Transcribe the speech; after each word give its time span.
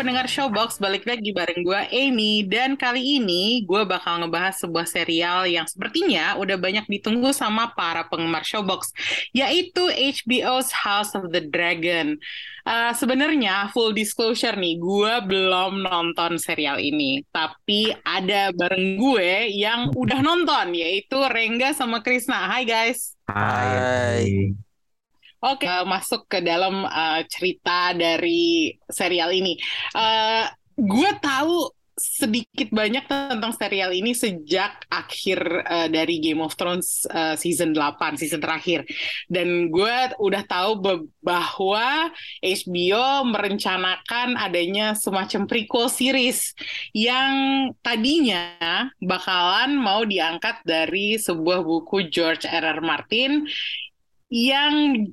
Pendengar 0.00 0.24
Showbox, 0.24 0.80
balik 0.80 1.04
lagi 1.04 1.28
bareng 1.28 1.60
gue 1.60 1.80
Amy 1.92 2.48
dan 2.48 2.72
kali 2.72 3.20
ini 3.20 3.60
gue 3.68 3.84
bakal 3.84 4.24
ngebahas 4.24 4.56
sebuah 4.56 4.88
serial 4.88 5.44
yang 5.44 5.68
sepertinya 5.68 6.40
udah 6.40 6.56
banyak 6.56 6.88
ditunggu 6.88 7.36
sama 7.36 7.68
para 7.76 8.08
penggemar 8.08 8.40
Showbox, 8.40 8.96
yaitu 9.36 9.92
HBO's 9.92 10.72
House 10.72 11.12
of 11.12 11.28
the 11.28 11.44
Dragon. 11.44 12.16
Uh, 12.64 12.96
Sebenarnya 12.96 13.68
full 13.76 13.92
disclosure 13.92 14.56
nih, 14.56 14.80
gue 14.80 15.14
belum 15.28 15.84
nonton 15.84 16.40
serial 16.40 16.80
ini, 16.80 17.20
tapi 17.28 17.92
ada 18.00 18.56
bareng 18.56 18.96
gue 18.96 19.52
yang 19.52 19.92
udah 19.92 20.24
nonton, 20.24 20.80
yaitu 20.80 21.20
Rengga 21.28 21.76
sama 21.76 22.00
Krisna. 22.00 22.48
Hai 22.48 22.64
guys. 22.64 23.20
Hai. 23.28 24.56
Oke, 25.40 25.64
uh, 25.64 25.88
masuk 25.88 26.28
ke 26.28 26.44
dalam 26.44 26.84
uh, 26.84 27.24
cerita 27.24 27.96
dari 27.96 28.76
serial 28.92 29.32
ini. 29.32 29.56
Uh, 29.96 30.44
gue 30.76 31.10
tahu 31.24 31.72
sedikit 32.00 32.72
banyak 32.72 33.04
tentang 33.04 33.52
serial 33.52 33.92
ini 33.92 34.16
sejak 34.16 34.88
akhir 34.88 35.40
uh, 35.68 35.88
dari 35.92 36.16
Game 36.16 36.40
of 36.40 36.56
Thrones 36.56 37.04
uh, 37.12 37.36
season 37.36 37.76
8, 37.76 38.16
season 38.16 38.40
terakhir. 38.40 38.88
Dan 39.28 39.68
gue 39.68 40.16
udah 40.16 40.42
tahu 40.48 40.80
bahwa 41.20 42.08
HBO 42.40 43.28
merencanakan 43.28 44.40
adanya 44.40 44.96
semacam 44.96 45.44
prequel 45.44 45.92
series 45.92 46.56
yang 46.96 47.68
tadinya 47.84 48.88
bakalan 49.04 49.76
mau 49.76 50.04
diangkat 50.08 50.64
dari 50.64 51.20
sebuah 51.20 51.60
buku 51.60 52.08
George 52.08 52.48
R. 52.48 52.64
R. 52.76 52.80
Martin 52.80 53.44
yang 54.32 55.04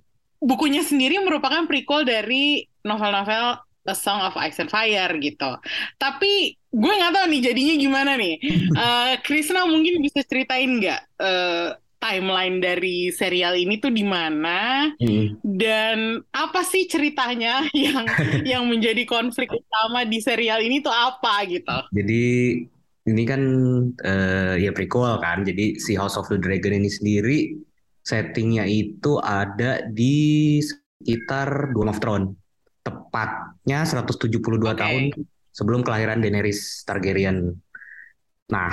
bukunya 0.42 0.86
sendiri 0.86 1.22
merupakan 1.22 1.66
prequel 1.66 2.06
dari 2.06 2.66
novel-novel 2.86 3.62
A 3.88 3.96
Song 3.96 4.20
of 4.20 4.36
Ice 4.44 4.60
and 4.60 4.68
Fire 4.68 5.16
gitu. 5.18 5.52
Tapi 5.96 6.54
gue 6.68 6.94
nggak 7.00 7.14
tahu 7.16 7.26
nih 7.32 7.42
jadinya 7.42 7.76
gimana 7.80 8.12
nih. 8.20 8.36
Uh, 8.78 9.18
Krisna 9.26 9.66
mungkin 9.66 9.98
bisa 10.06 10.22
ceritain 10.22 10.78
nggak 10.78 11.02
uh, 11.18 11.74
timeline 11.98 12.62
dari 12.62 13.10
serial 13.10 13.58
ini 13.58 13.82
tuh 13.82 13.90
di 13.90 14.06
mana 14.06 14.94
hmm. 15.02 15.42
dan 15.42 16.22
apa 16.30 16.62
sih 16.62 16.86
ceritanya 16.86 17.66
yang 17.74 18.06
yang 18.58 18.64
menjadi 18.70 19.02
konflik 19.10 19.50
utama 19.50 20.06
di 20.06 20.22
serial 20.22 20.62
ini 20.62 20.82
tuh 20.82 20.94
apa 20.94 21.42
gitu. 21.50 21.78
Jadi 21.90 22.26
ini 23.08 23.24
kan 23.24 23.42
uh, 24.04 24.54
ya 24.60 24.70
prequel 24.76 25.18
kan. 25.24 25.42
Jadi 25.42 25.82
si 25.82 25.98
House 25.98 26.20
of 26.20 26.30
the 26.30 26.38
Dragon 26.38 26.78
ini 26.78 26.90
sendiri 26.92 27.38
settingnya 28.08 28.64
itu 28.64 29.20
ada 29.20 29.84
di 29.84 30.58
sekitar 30.64 31.76
Game 31.76 31.92
of 31.92 32.00
Thrones. 32.00 32.32
Tepatnya 32.88 33.84
172 33.84 34.40
okay. 34.40 34.80
tahun 34.80 35.04
sebelum 35.52 35.84
kelahiran 35.84 36.24
Daenerys 36.24 36.88
Targaryen. 36.88 37.52
Nah, 38.48 38.72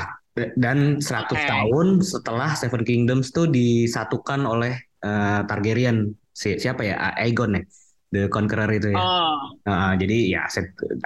dan 0.54 1.02
100 1.02 1.34
okay. 1.34 1.50
tahun 1.50 1.98
setelah 2.06 2.54
Seven 2.54 2.86
Kingdoms 2.86 3.34
tuh 3.34 3.50
disatukan 3.50 4.46
oleh 4.46 4.78
uh, 5.02 5.42
Targaryen. 5.50 6.14
Si, 6.30 6.54
siapa 6.62 6.86
ya? 6.86 7.18
Aegon 7.18 7.58
ya. 7.58 7.62
The 8.14 8.30
Conqueror 8.30 8.70
itu 8.70 8.94
ya. 8.94 9.02
Oh. 9.02 9.58
Uh, 9.66 9.98
jadi 9.98 10.38
ya 10.38 10.46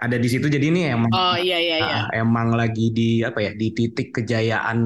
ada 0.04 0.20
di 0.20 0.28
situ 0.28 0.52
jadi 0.52 0.68
ini 0.68 0.92
emang 0.92 1.08
Oh 1.08 1.40
iya 1.40 1.56
iya 1.56 1.76
iya. 1.80 1.98
Uh, 2.12 2.28
emang 2.28 2.52
lagi 2.52 2.92
di 2.92 3.24
apa 3.24 3.40
ya? 3.40 3.56
di 3.56 3.72
titik 3.72 4.12
kejayaan 4.12 4.78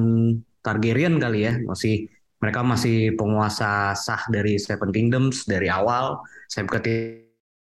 Targaryen 0.63 1.19
kali 1.19 1.43
ya. 1.43 1.59
Masih 1.67 2.07
mereka 2.43 2.59
masih 2.59 3.15
penguasa 3.15 3.95
sah 3.95 4.19
dari 4.27 4.59
Seven 4.59 4.91
Kingdoms 4.91 5.47
dari 5.47 5.71
awal 5.71 6.19
sampai 6.51 6.71
ke 6.75 6.79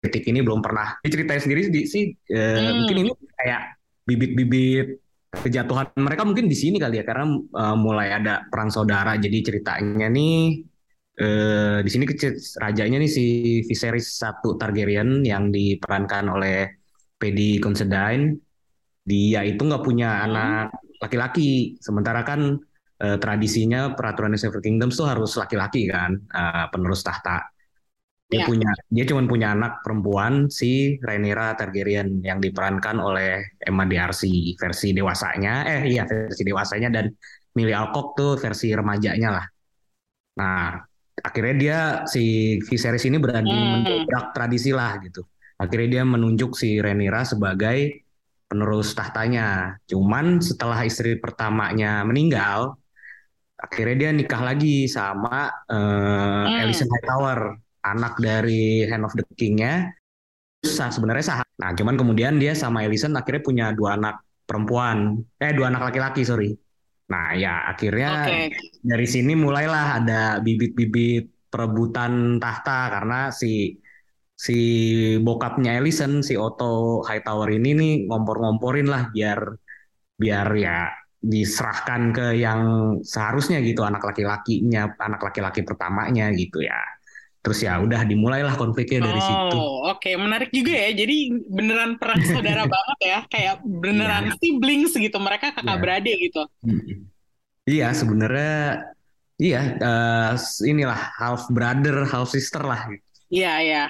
titik 0.01 0.25
ini 0.25 0.41
belum 0.41 0.65
pernah 0.65 0.97
diceritain 1.05 1.45
sendiri 1.45 1.69
sih 1.85 2.09
hmm. 2.09 2.89
mungkin 2.89 2.97
ini 3.05 3.11
kayak 3.37 3.77
bibit-bibit 4.09 4.99
kejatuhan 5.33 5.93
mereka 6.01 6.25
mungkin 6.25 6.49
di 6.49 6.57
sini 6.57 6.81
kali 6.81 7.01
ya 7.01 7.05
karena 7.05 7.29
uh, 7.37 7.77
mulai 7.77 8.17
ada 8.17 8.49
perang 8.49 8.73
saudara 8.73 9.21
jadi 9.21 9.39
ceritanya 9.45 10.09
nih 10.09 10.65
uh, 11.21 11.79
di 11.85 11.91
sini 11.93 12.05
rajanya 12.57 12.99
nih 13.01 13.11
si 13.13 13.27
Viserys 13.69 14.17
satu 14.17 14.57
Targaryen 14.57 15.21
yang 15.23 15.53
diperankan 15.53 16.25
oleh 16.33 16.81
Paddy 17.21 17.61
Considine 17.61 18.37
dia 19.05 19.45
itu 19.45 19.63
nggak 19.63 19.85
punya 19.85 20.11
hmm. 20.11 20.25
anak 20.33 20.67
laki-laki 21.03 21.79
sementara 21.83 22.23
kan 22.23 22.59
uh, 23.03 23.19
tradisinya 23.19 23.99
peraturan 23.99 24.39
Seven 24.39 24.63
Kingdoms 24.63 24.95
tuh 24.95 25.11
harus 25.11 25.35
laki-laki 25.35 25.91
kan 25.91 26.15
uh, 26.31 26.71
penerus 26.71 27.03
tahta. 27.03 27.51
Dia 28.33 28.43
yeah. 28.43 28.49
punya 28.49 28.71
dia 28.89 29.05
cuma 29.05 29.29
punya 29.29 29.53
anak 29.53 29.85
perempuan 29.85 30.49
si 30.49 30.97
Rhaenyra 31.05 31.53
Targaryen 31.53 32.25
yang 32.25 32.41
diperankan 32.41 32.97
oleh 32.97 33.61
Emma 33.61 33.85
D'Arcy 33.85 34.57
versi 34.57 34.97
dewasanya 34.97 35.69
eh 35.69 35.83
iya 35.93 36.09
versi 36.09 36.41
dewasanya 36.41 36.89
dan 36.89 37.13
Millie 37.53 37.77
Alcock 37.77 38.17
tuh 38.17 38.41
versi 38.41 38.73
remajanya 38.73 39.29
lah. 39.37 39.47
Nah, 40.41 40.81
akhirnya 41.21 41.55
dia 41.61 41.81
si 42.09 42.57
Viserys 42.65 43.05
ini 43.05 43.21
berani 43.21 43.53
hmm. 43.53 43.69
mendobrak 43.85 44.33
tradisi 44.33 44.73
lah 44.73 44.97
gitu. 45.05 45.29
Akhirnya 45.61 46.01
dia 46.01 46.03
menunjuk 46.09 46.57
si 46.57 46.81
Rhaenyra 46.81 47.29
sebagai 47.29 48.09
penerus 48.49 48.97
tahtanya. 48.97 49.77
Cuman 49.85 50.41
setelah 50.41 50.81
istri 50.89 51.21
pertamanya 51.21 52.01
meninggal, 52.09 52.81
akhirnya 53.63 53.97
dia 53.97 54.11
nikah 54.11 54.43
lagi 54.43 54.91
sama 54.91 55.47
uh, 55.71 56.45
hmm. 56.51 56.61
Alicent 56.67 56.91
Hightower 56.91 57.55
anak 57.87 58.19
dari 58.19 58.83
Hand 58.91 59.07
of 59.07 59.15
the 59.15 59.23
King-nya 59.39 59.87
sah 60.63 60.91
sebenarnya 60.91 61.25
sah 61.27 61.39
nah 61.59 61.71
cuman 61.75 61.95
kemudian 61.95 62.39
dia 62.43 62.55
sama 62.59 62.83
Alicent 62.83 63.15
akhirnya 63.15 63.43
punya 63.43 63.67
dua 63.75 63.95
anak 63.99 64.23
perempuan 64.47 65.23
eh 65.39 65.55
dua 65.55 65.71
anak 65.71 65.91
laki-laki 65.91 66.27
sorry 66.27 66.55
nah 67.11 67.35
ya 67.35 67.71
akhirnya 67.71 68.11
okay. 68.27 68.47
dari 68.83 69.07
sini 69.07 69.35
mulailah 69.35 70.03
ada 70.03 70.23
bibit-bibit 70.43 71.51
perebutan 71.51 72.39
tahta 72.39 72.89
karena 72.99 73.29
si 73.35 73.79
si 74.33 74.59
bokapnya 75.23 75.79
Alicent 75.79 76.27
si 76.27 76.35
Otto 76.35 77.03
Hightower 77.07 77.51
ini 77.53 77.71
nih 77.79 77.93
ngompor-ngomporin 78.11 78.89
lah 78.91 79.11
biar 79.15 79.39
biar 80.19 80.49
ya 80.59 81.02
diserahkan 81.23 82.11
ke 82.11 82.27
yang 82.35 82.61
seharusnya 83.07 83.63
gitu 83.63 83.87
anak 83.87 84.03
laki-lakinya 84.03 84.91
anak 84.99 85.23
laki-laki 85.23 85.63
pertamanya 85.63 86.35
gitu 86.35 86.67
ya 86.67 86.83
terus 87.43 87.59
ya 87.63 87.79
udah 87.83 88.07
dimulailah 88.07 88.55
konfliknya 88.55 89.11
dari 89.11 89.19
oh, 89.19 89.27
situ. 89.27 89.57
Oh 89.59 89.91
oke 89.91 89.99
okay. 89.99 90.15
menarik 90.15 90.55
juga 90.55 90.75
ya 90.79 90.95
jadi 90.95 91.17
beneran 91.51 91.99
perang 91.99 92.23
saudara 92.31 92.67
banget 92.67 92.99
ya 93.03 93.19
kayak 93.27 93.55
beneran 93.67 94.31
yeah. 94.31 94.39
siblings 94.39 94.95
gitu 94.95 95.19
mereka 95.19 95.51
kakak 95.51 95.67
yeah. 95.67 95.79
beradik 95.83 96.17
gitu. 96.23 96.43
Iya 97.67 97.89
sebenarnya 97.95 98.87
iya 99.43 99.63
uh, 99.79 100.35
inilah 100.63 100.99
half 101.19 101.51
brother 101.51 102.07
half 102.07 102.31
sister 102.31 102.63
lah. 102.63 102.87
Iya 103.27 103.53
iya. 103.63 103.83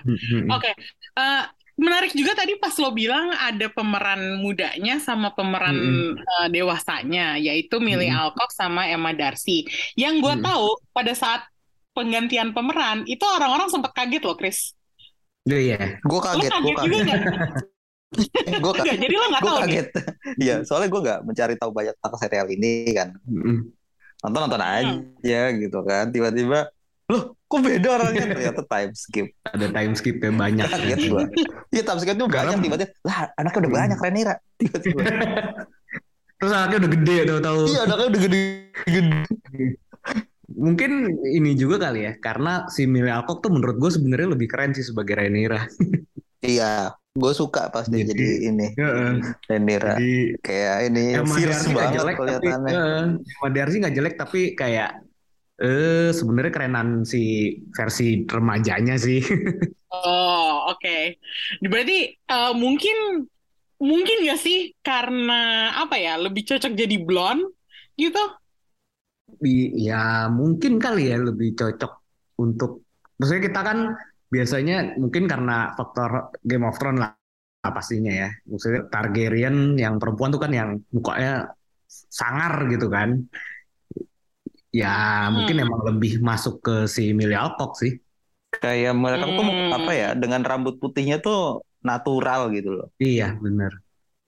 Oke 0.48 0.72
okay. 0.72 0.74
uh, 1.20 1.20
eh, 1.20 1.42
menarik 1.76 2.12
juga 2.12 2.36
tadi 2.36 2.56
pas 2.60 2.76
lo 2.76 2.92
bilang 2.92 3.32
ada 3.32 3.66
pemeran 3.72 4.38
mudanya 4.44 5.00
sama 5.00 5.32
pemeran 5.32 5.76
mm 5.76 5.88
-hmm. 5.88 6.12
uh, 6.20 6.48
dewasanya 6.52 7.40
yaitu 7.40 7.80
Millie 7.80 8.12
mm 8.12 8.16
-hmm. 8.16 8.22
Alcock 8.28 8.52
sama 8.52 8.88
Emma 8.88 9.16
Darcy. 9.16 9.64
Yang 9.96 10.14
gue 10.20 10.34
mm 10.36 10.40
-hmm. 10.44 10.48
tahu 10.52 10.66
pada 10.92 11.12
saat 11.16 11.42
penggantian 11.92 12.52
pemeran 12.56 13.04
itu 13.08 13.24
orang-orang 13.24 13.68
sempat 13.68 13.92
kaget 13.96 14.22
loh, 14.24 14.36
Chris. 14.36 14.76
Iya, 15.48 15.58
iya. 15.58 15.78
Gue 16.04 16.20
kaget. 16.20 16.50
Gue 16.50 16.74
kaget. 16.76 16.92
Juga 16.92 17.14
gue 18.64 18.72
kaget. 18.76 18.98
Jadi 19.00 19.14
lo 19.16 19.26
gak 19.32 19.42
tahu 19.44 19.58
kaget. 19.64 19.88
Iya, 20.44 20.54
soalnya 20.64 20.88
gue 20.88 21.00
gak 21.04 21.20
mencari 21.28 21.54
tahu 21.60 21.70
banyak 21.72 21.94
tentang 21.98 22.20
serial 22.20 22.48
ini 22.48 22.72
kan. 22.96 23.08
Nonton 24.22 24.40
nonton 24.48 24.62
aja 24.62 25.40
hmm. 25.50 25.56
gitu 25.60 25.78
kan. 25.84 26.08
Tiba-tiba 26.12 26.72
loh 27.12 27.22
kok 27.44 27.60
beda 27.60 27.88
orangnya? 28.00 28.24
Ternyata 28.32 28.62
time 28.64 28.92
skip. 28.96 29.26
Ada 29.44 29.66
time 29.68 29.92
skip 29.92 30.16
ya 30.18 30.30
banyak. 30.32 30.66
Kaget 30.66 30.98
gua. 31.12 31.24
Iya 31.68 31.82
time 31.84 32.00
skip 32.00 32.16
tuh 32.16 32.28
banyak 32.32 32.56
tiba-tiba. 32.64 32.92
Lah 33.04 33.18
anaknya 33.36 33.58
udah 33.68 33.72
banyak 33.72 33.98
Renira. 34.00 34.34
Tiba-tiba. 34.56 35.00
Terus 36.40 36.52
anaknya 36.56 36.78
udah 36.82 36.90
gede 36.98 37.16
tuh 37.22 37.38
tahu 37.38 37.60
iya 37.70 37.80
anaknya 37.86 38.06
udah 38.08 38.20
gede. 38.26 38.42
Gede 38.88 39.20
mungkin 40.52 41.08
ini 41.24 41.56
juga 41.56 41.80
kali 41.80 42.04
ya 42.04 42.12
karena 42.20 42.68
si 42.68 42.84
Millie 42.84 43.12
Alcock 43.12 43.40
tuh 43.40 43.50
menurut 43.52 43.80
gue 43.80 43.90
sebenarnya 43.90 44.36
lebih 44.36 44.48
keren 44.52 44.76
sih 44.76 44.84
sebagai 44.84 45.16
Renira. 45.16 45.64
Iya 46.42 46.92
gue 47.12 47.32
suka 47.36 47.68
pas 47.68 47.84
dia 47.92 48.08
jadi, 48.08 48.08
jadi 48.16 48.28
ini 48.48 48.66
uh, 48.80 49.12
Renira. 49.44 49.94
Jadi, 50.00 50.12
kayak 50.40 50.76
ini 50.88 51.04
fierce 51.28 51.68
banget 51.68 52.00
jelek, 52.00 52.16
kelihatannya. 52.16 52.72
Emma 53.20 53.48
Darcy 53.52 53.76
nggak 53.84 53.94
jelek 53.96 54.14
tapi 54.16 54.40
kayak 54.56 54.90
Eh 55.62 56.10
sebenarnya 56.10 56.50
kerenan 56.50 57.06
si 57.06 57.54
versi 57.70 58.26
remajanya 58.26 58.98
sih. 58.98 59.22
oh 59.94 60.74
oke. 60.74 60.82
Okay. 60.82 61.22
Berarti 61.62 62.18
uh, 62.26 62.50
mungkin 62.50 63.22
mungkin 63.78 64.26
gak 64.26 64.42
sih 64.42 64.74
karena 64.82 65.70
apa 65.78 65.98
ya 66.02 66.18
lebih 66.18 66.42
cocok 66.50 66.74
jadi 66.74 66.96
blonde 67.06 67.46
gitu? 67.94 68.22
Ya 69.78 70.26
mungkin 70.26 70.82
kali 70.82 71.14
ya 71.14 71.22
lebih 71.22 71.54
cocok 71.54 71.92
untuk 72.42 72.82
maksudnya 73.22 73.42
kita 73.46 73.60
kan 73.62 73.78
biasanya 74.26 74.98
mungkin 74.98 75.30
karena 75.30 75.78
faktor 75.78 76.34
Game 76.42 76.66
of 76.66 76.74
Thrones 76.82 76.98
lah 77.06 77.14
pastinya 77.70 78.10
ya. 78.10 78.30
Maksudnya 78.50 78.90
Targaryen 78.90 79.78
yang 79.78 80.02
perempuan 80.02 80.34
tuh 80.34 80.42
kan 80.42 80.50
yang 80.50 80.82
mukanya 80.90 81.54
sangar 81.86 82.66
gitu 82.66 82.90
kan. 82.90 83.30
Ya 84.72 85.28
hmm. 85.28 85.36
mungkin 85.36 85.56
emang 85.60 85.80
lebih 85.84 86.24
masuk 86.24 86.64
ke 86.64 86.88
si 86.88 87.12
Emilia 87.12 87.44
Alcock 87.44 87.76
sih. 87.76 88.00
Kayak 88.52 88.96
mereka 88.96 89.28
hmm. 89.28 89.36
tuh 89.36 89.46
apa 89.72 89.92
ya 89.92 90.08
dengan 90.16 90.40
rambut 90.40 90.80
putihnya 90.80 91.20
tuh 91.20 91.60
natural 91.84 92.48
gitu 92.56 92.80
loh. 92.80 92.88
Iya 92.96 93.36
benar. 93.36 93.76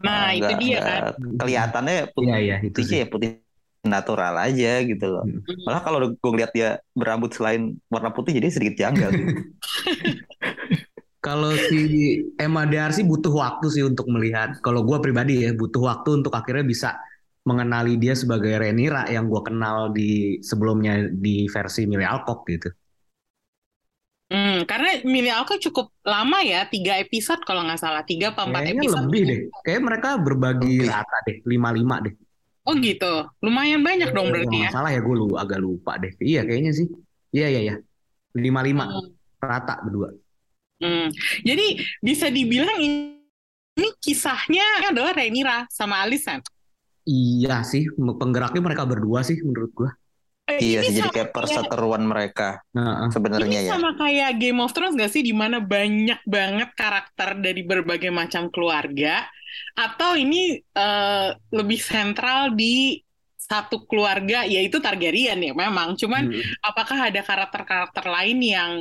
Nah, 0.05 0.29
nah 0.29 0.29
itu 0.37 0.53
dia 0.61 0.79
kan. 0.85 1.03
Kelihatannya 1.41 1.97
putih, 2.13 2.29
iya, 2.29 2.39
iya, 2.39 2.57
itu 2.61 2.81
sih 2.85 3.01
ya 3.01 3.07
putih 3.09 3.41
natural 3.85 4.37
aja 4.37 4.85
gitu 4.85 5.07
loh. 5.09 5.25
Hmm. 5.25 5.65
Malah 5.65 5.83
kalau 5.85 5.99
gue 6.13 6.33
lihat 6.37 6.53
dia 6.53 6.81
berambut 6.93 7.33
selain 7.33 7.77
warna 7.89 8.13
putih 8.13 8.37
jadi 8.37 8.53
sedikit 8.53 8.85
janggal. 8.85 9.13
kalau 11.25 11.57
si 11.57 11.81
Emma 12.37 12.69
Darcy 12.69 13.01
butuh 13.01 13.33
waktu 13.33 13.67
sih 13.73 13.85
untuk 13.85 14.09
melihat. 14.13 14.61
Kalau 14.61 14.85
gue 14.85 15.01
pribadi 15.01 15.45
ya 15.45 15.57
butuh 15.57 15.81
waktu 15.89 16.21
untuk 16.21 16.37
akhirnya 16.37 16.65
bisa 16.69 17.01
mengenali 17.45 18.01
dia 18.01 18.17
sebagai 18.17 18.57
Renira 18.57 19.05
yang 19.13 19.29
gue 19.29 19.43
kenal 19.45 19.93
di 19.93 20.41
sebelumnya 20.41 21.13
di 21.13 21.45
versi 21.53 21.85
Millie 21.85 22.09
Alcock 22.09 22.49
gitu. 22.49 22.73
Hmm, 24.33 24.65
karena 24.65 25.05
Millie 25.05 25.31
Alcock 25.31 25.61
cukup 25.61 25.93
lama 26.01 26.41
ya, 26.41 26.65
tiga 26.73 26.97
episode 26.97 27.45
kalau 27.45 27.61
nggak 27.69 27.77
salah, 27.77 28.01
tiga 28.09 28.33
apa 28.33 28.49
empat 28.49 28.73
episode. 28.73 29.05
lebih 29.07 29.23
deh, 29.29 29.41
kayak 29.61 29.83
mereka 29.85 30.17
berbagi 30.17 30.89
rata 30.89 31.19
deh, 31.29 31.45
lima 31.45 31.69
lima 31.71 32.01
deh. 32.01 32.17
Oh 32.65 32.73
gitu, 32.81 33.29
lumayan 33.45 33.85
banyak 33.85 34.17
dong 34.17 34.33
berarti 34.33 34.65
ya. 34.65 34.71
Salah 34.73 34.89
ya, 34.89 35.05
gue 35.05 35.15
lu 35.15 35.37
agak 35.37 35.61
lupa 35.61 36.01
deh. 36.01 36.17
Iya 36.17 36.49
kayaknya 36.49 36.73
sih, 36.73 36.89
iya 37.37 37.53
iya 37.53 37.61
iya, 37.61 37.75
lima 38.41 38.65
lima 38.65 38.89
hmm. 38.89 39.45
rata 39.45 39.85
berdua. 39.85 40.17
Hmm. 40.81 41.13
Jadi 41.45 41.85
bisa 42.01 42.33
dibilang 42.33 42.81
ini, 42.81 43.21
ini 43.77 43.89
kisahnya 44.01 44.89
adalah 44.89 45.13
Renira 45.13 45.69
sama 45.69 46.01
Alisan. 46.01 46.41
Iya 47.05 47.61
sih, 47.69 47.85
penggeraknya 47.95 48.65
mereka 48.65 48.89
berdua 48.89 49.21
sih 49.21 49.37
menurut 49.45 49.73
gua. 49.77 49.91
Eh, 50.45 50.61
iya 50.61 50.81
sih, 50.85 51.01
jadi 51.01 51.09
kayak 51.09 51.33
perseteruan 51.33 52.05
mereka 52.05 52.61
uh, 52.77 53.09
uh. 53.09 53.09
sebenarnya 53.09 53.65
ya. 53.65 53.81
sama 53.81 53.97
kayak 53.97 54.37
Game 54.37 54.61
of 54.61 54.77
Thrones 54.77 54.93
gak 54.93 55.09
sih, 55.09 55.25
di 55.25 55.33
mana 55.33 55.57
banyak 55.57 56.21
banget 56.29 56.69
karakter 56.77 57.41
dari 57.41 57.65
berbagai 57.65 58.13
macam 58.13 58.53
keluarga, 58.53 59.25
atau 59.73 60.13
ini 60.13 60.61
uh, 60.77 61.33
lebih 61.49 61.81
sentral 61.81 62.53
di 62.53 63.01
satu 63.41 63.89
keluarga, 63.89 64.45
yaitu 64.45 64.85
Targaryen 64.85 65.41
ya 65.41 65.57
memang. 65.57 65.97
Cuman 65.97 66.29
hmm. 66.29 66.61
apakah 66.61 67.09
ada 67.09 67.21
karakter-karakter 67.25 68.05
lain 68.05 68.39
yang 68.45 68.73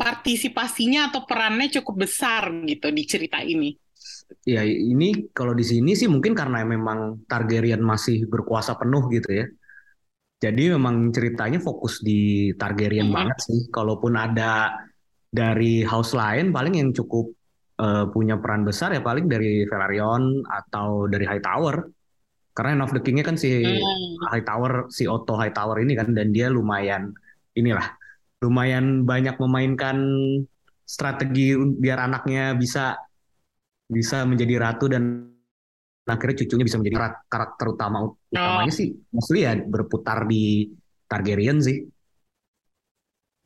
partisipasinya 0.00 1.12
atau 1.12 1.28
perannya 1.28 1.68
cukup 1.80 2.08
besar 2.08 2.48
gitu 2.64 2.88
di 2.88 3.04
cerita 3.04 3.44
ini? 3.44 3.76
Ya 4.44 4.64
ini 4.64 5.28
kalau 5.36 5.52
di 5.52 5.64
sini 5.64 5.92
sih 5.92 6.08
mungkin 6.08 6.32
karena 6.32 6.64
memang 6.64 7.28
Targaryen 7.28 7.80
masih 7.84 8.24
berkuasa 8.26 8.76
penuh 8.80 9.08
gitu 9.12 9.30
ya. 9.30 9.46
Jadi 10.40 10.72
memang 10.72 11.12
ceritanya 11.12 11.60
fokus 11.60 12.00
di 12.00 12.52
Targaryen 12.56 13.12
hmm. 13.12 13.16
banget 13.16 13.38
sih. 13.44 13.60
Kalaupun 13.68 14.16
ada 14.16 14.72
dari 15.28 15.84
house 15.84 16.16
lain 16.16 16.50
paling 16.50 16.80
yang 16.80 16.90
cukup 16.96 17.28
uh, 17.78 18.08
punya 18.08 18.40
peran 18.40 18.64
besar 18.64 18.96
ya 18.96 19.04
paling 19.04 19.28
dari 19.28 19.68
Velaryon 19.68 20.44
atau 20.48 21.04
dari 21.06 21.28
Hightower. 21.28 21.84
Karena 22.50 22.80
End 22.80 22.84
of 22.84 22.92
the 22.96 23.00
King-nya 23.04 23.24
kan 23.24 23.36
si 23.36 23.62
hmm. 23.62 24.32
Hightower, 24.32 24.88
si 24.88 25.04
Otto 25.04 25.36
Hightower 25.36 25.84
ini 25.84 25.92
kan 25.92 26.16
dan 26.16 26.32
dia 26.32 26.48
lumayan 26.48 27.12
inilah 27.54 27.84
lumayan 28.40 29.04
banyak 29.04 29.36
memainkan 29.36 30.00
strategi 30.88 31.54
biar 31.54 32.08
anaknya 32.08 32.56
bisa 32.56 32.96
bisa 33.90 34.22
menjadi 34.22 34.54
ratu 34.62 34.86
dan 34.86 35.26
akhirnya 36.06 36.46
cucunya 36.46 36.64
bisa 36.66 36.78
menjadi 36.78 36.96
karakter 37.26 37.66
utama 37.70 38.06
utamanya 38.30 38.72
oh. 38.72 38.78
sih 38.78 38.94
mostly 39.10 39.46
ya 39.46 39.58
berputar 39.58 40.26
di 40.26 40.70
Targaryen 41.10 41.58
sih 41.58 41.82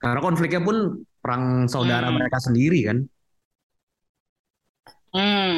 karena 0.01 0.21
konfliknya 0.21 0.61
pun 0.61 1.05
perang 1.21 1.65
saudara 1.65 2.13
hmm. 2.13 2.17
mereka 2.21 2.39
sendiri 2.41 2.81
kan 2.85 2.99
hmm 5.17 5.57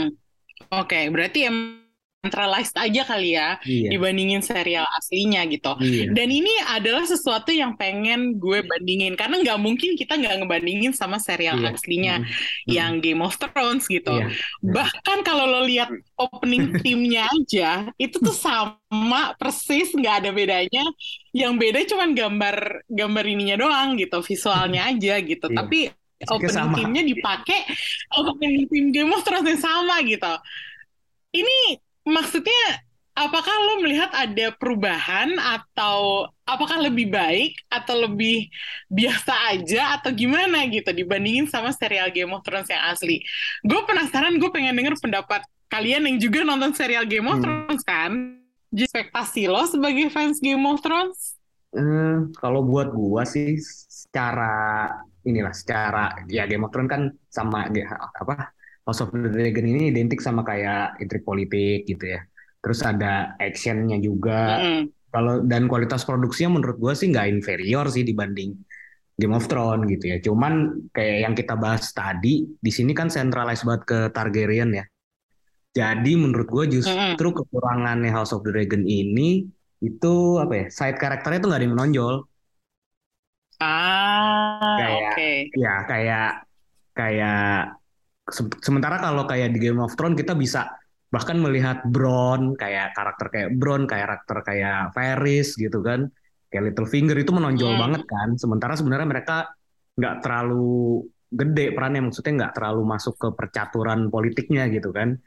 oke 0.70 0.86
okay. 0.86 1.10
berarti 1.10 1.50
yang 1.50 1.85
centralized 2.26 2.74
aja 2.74 3.02
kali 3.06 3.38
ya 3.38 3.62
iya. 3.62 3.94
dibandingin 3.94 4.42
serial 4.42 4.82
aslinya 4.98 5.46
gitu. 5.46 5.78
Iya. 5.78 6.10
Dan 6.10 6.28
ini 6.34 6.50
adalah 6.66 7.06
sesuatu 7.06 7.54
yang 7.54 7.78
pengen 7.78 8.42
gue 8.42 8.66
bandingin 8.66 9.14
karena 9.14 9.38
nggak 9.38 9.58
mungkin 9.62 9.94
kita 9.94 10.18
nggak 10.18 10.42
ngebandingin 10.42 10.90
sama 10.90 11.22
serial 11.22 11.62
iya. 11.62 11.70
aslinya 11.70 12.14
mm. 12.26 12.26
yang 12.66 12.98
Game 12.98 13.22
of 13.22 13.38
Thrones 13.38 13.86
gitu. 13.86 14.10
Iya. 14.10 14.34
Bahkan 14.64 15.22
kalau 15.22 15.46
lo 15.46 15.62
lihat 15.62 15.94
opening 16.18 16.74
timnya 16.84 17.30
aja 17.30 17.86
itu 17.94 18.18
tuh 18.18 18.34
sama 18.34 19.38
persis 19.38 19.94
nggak 19.94 20.26
ada 20.26 20.30
bedanya. 20.34 20.84
Yang 21.30 21.52
beda 21.62 21.78
cuman 21.94 22.10
gambar 22.16 22.56
gambar 22.90 23.24
ininya 23.28 23.56
doang 23.60 23.94
gitu, 24.00 24.18
visualnya 24.24 24.90
aja 24.90 25.14
gitu. 25.22 25.46
Iya. 25.46 25.56
Tapi 25.62 25.78
opening 26.26 26.72
timnya 26.74 27.02
dipakai 27.04 27.60
opening 28.18 28.66
tim 28.66 28.86
Game 28.90 29.12
of 29.14 29.22
Thrones 29.22 29.46
yang 29.46 29.62
sama 29.62 30.00
gitu. 30.02 30.34
Ini 31.36 31.85
maksudnya 32.06 32.86
apakah 33.16 33.50
lo 33.50 33.74
melihat 33.82 34.12
ada 34.12 34.52
perubahan 34.54 35.34
atau 35.40 36.28
apakah 36.44 36.84
lebih 36.84 37.08
baik 37.08 37.56
atau 37.72 38.06
lebih 38.06 38.52
biasa 38.92 39.56
aja 39.56 39.96
atau 39.98 40.12
gimana 40.12 40.68
gitu 40.68 40.92
dibandingin 40.92 41.48
sama 41.48 41.72
serial 41.72 42.12
Game 42.12 42.30
of 42.30 42.44
Thrones 42.44 42.68
yang 42.68 42.84
asli? 42.92 43.24
Gue 43.64 43.82
penasaran, 43.88 44.36
gue 44.36 44.50
pengen 44.52 44.76
denger 44.76 45.00
pendapat 45.00 45.42
kalian 45.72 46.06
yang 46.06 46.16
juga 46.20 46.44
nonton 46.44 46.76
serial 46.76 47.08
Game 47.08 47.26
of 47.26 47.40
hmm. 47.40 47.42
Thrones 47.42 47.82
kan? 47.82 48.12
Ekspektasi 48.70 49.48
lo 49.48 49.64
sebagai 49.64 50.12
fans 50.12 50.38
Game 50.38 50.62
of 50.68 50.84
Thrones? 50.84 51.40
Hmm, 51.72 52.30
kalau 52.36 52.62
buat 52.62 52.92
gue 52.92 53.22
sih 53.26 53.56
secara 53.88 54.92
inilah 55.26 55.56
secara 55.56 56.14
ya 56.28 56.44
Game 56.44 56.68
of 56.68 56.70
Thrones 56.70 56.92
kan 56.92 57.02
sama 57.32 57.66
apa 57.66 58.55
House 58.86 59.02
of 59.02 59.10
the 59.10 59.28
Dragon 59.28 59.66
ini 59.66 59.90
identik 59.90 60.22
sama 60.22 60.46
kayak 60.46 61.02
intrik 61.02 61.26
politik 61.26 61.90
gitu 61.90 62.06
ya. 62.06 62.22
Terus 62.62 62.80
ada 62.86 63.34
actionnya 63.42 63.98
juga. 63.98 64.62
Mm. 64.62 64.82
Kalau 65.10 65.42
dan 65.42 65.66
kualitas 65.66 66.06
produksinya 66.06 66.60
menurut 66.60 66.78
gue 66.78 66.92
sih 66.94 67.10
nggak 67.10 67.26
inferior 67.26 67.90
sih 67.90 68.06
dibanding 68.06 68.54
Game 69.18 69.34
of 69.34 69.50
Thrones 69.50 69.90
gitu 69.90 70.14
ya. 70.14 70.22
Cuman 70.22 70.86
kayak 70.94 71.18
yang 71.26 71.34
kita 71.34 71.58
bahas 71.58 71.90
tadi, 71.90 72.46
di 72.46 72.70
sini 72.70 72.94
kan 72.94 73.10
centralized 73.10 73.66
banget 73.66 73.82
ke 73.84 73.98
Targaryen 74.14 74.70
ya. 74.70 74.84
Jadi 75.76 76.12
menurut 76.16 76.46
gue 76.46 76.78
justru 76.78 77.28
mm. 77.28 77.36
kekurangannya 77.42 78.14
House 78.14 78.30
of 78.30 78.46
the 78.46 78.54
Dragon 78.54 78.86
ini 78.86 79.50
itu 79.82 80.40
apa 80.40 80.52
ya 80.56 80.66
side 80.72 80.96
karakternya 80.96 81.42
tuh 81.42 81.48
nggak 81.52 81.60
ada 81.60 81.66
yang 81.66 81.74
menonjol. 81.74 82.14
Ah, 83.56 84.76
kayak 84.78 85.12
okay. 85.16 85.36
ya 85.56 85.74
kayak 85.88 86.30
kayak 86.92 87.75
sementara 88.34 88.98
kalau 88.98 89.24
kayak 89.24 89.54
di 89.54 89.58
Game 89.62 89.78
of 89.78 89.94
Thrones 89.94 90.18
kita 90.18 90.34
bisa 90.34 90.66
bahkan 91.06 91.38
melihat 91.38 91.86
Bron 91.86 92.58
kayak 92.58 92.92
karakter 92.92 93.26
kayak 93.30 93.48
Bron 93.54 93.86
kayak 93.86 94.04
karakter 94.10 94.38
kayak 94.42 94.78
Ferris 94.92 95.54
gitu 95.54 95.80
kan. 95.82 96.10
Kayak 96.50 96.72
Littlefinger 96.72 97.16
itu 97.18 97.30
menonjol 97.34 97.74
hmm. 97.74 97.82
banget 97.82 98.02
kan. 98.06 98.28
Sementara 98.38 98.74
sebenarnya 98.74 99.08
mereka 99.08 99.50
nggak 99.96 100.16
terlalu 100.22 101.06
gede 101.26 101.74
perannya 101.74 102.06
maksudnya 102.06 102.32
nggak 102.44 102.54
terlalu 102.54 102.82
masuk 102.86 103.14
ke 103.18 103.28
percaturan 103.34 104.10
politiknya 104.10 104.70
gitu 104.70 104.90
kan. 104.90 105.18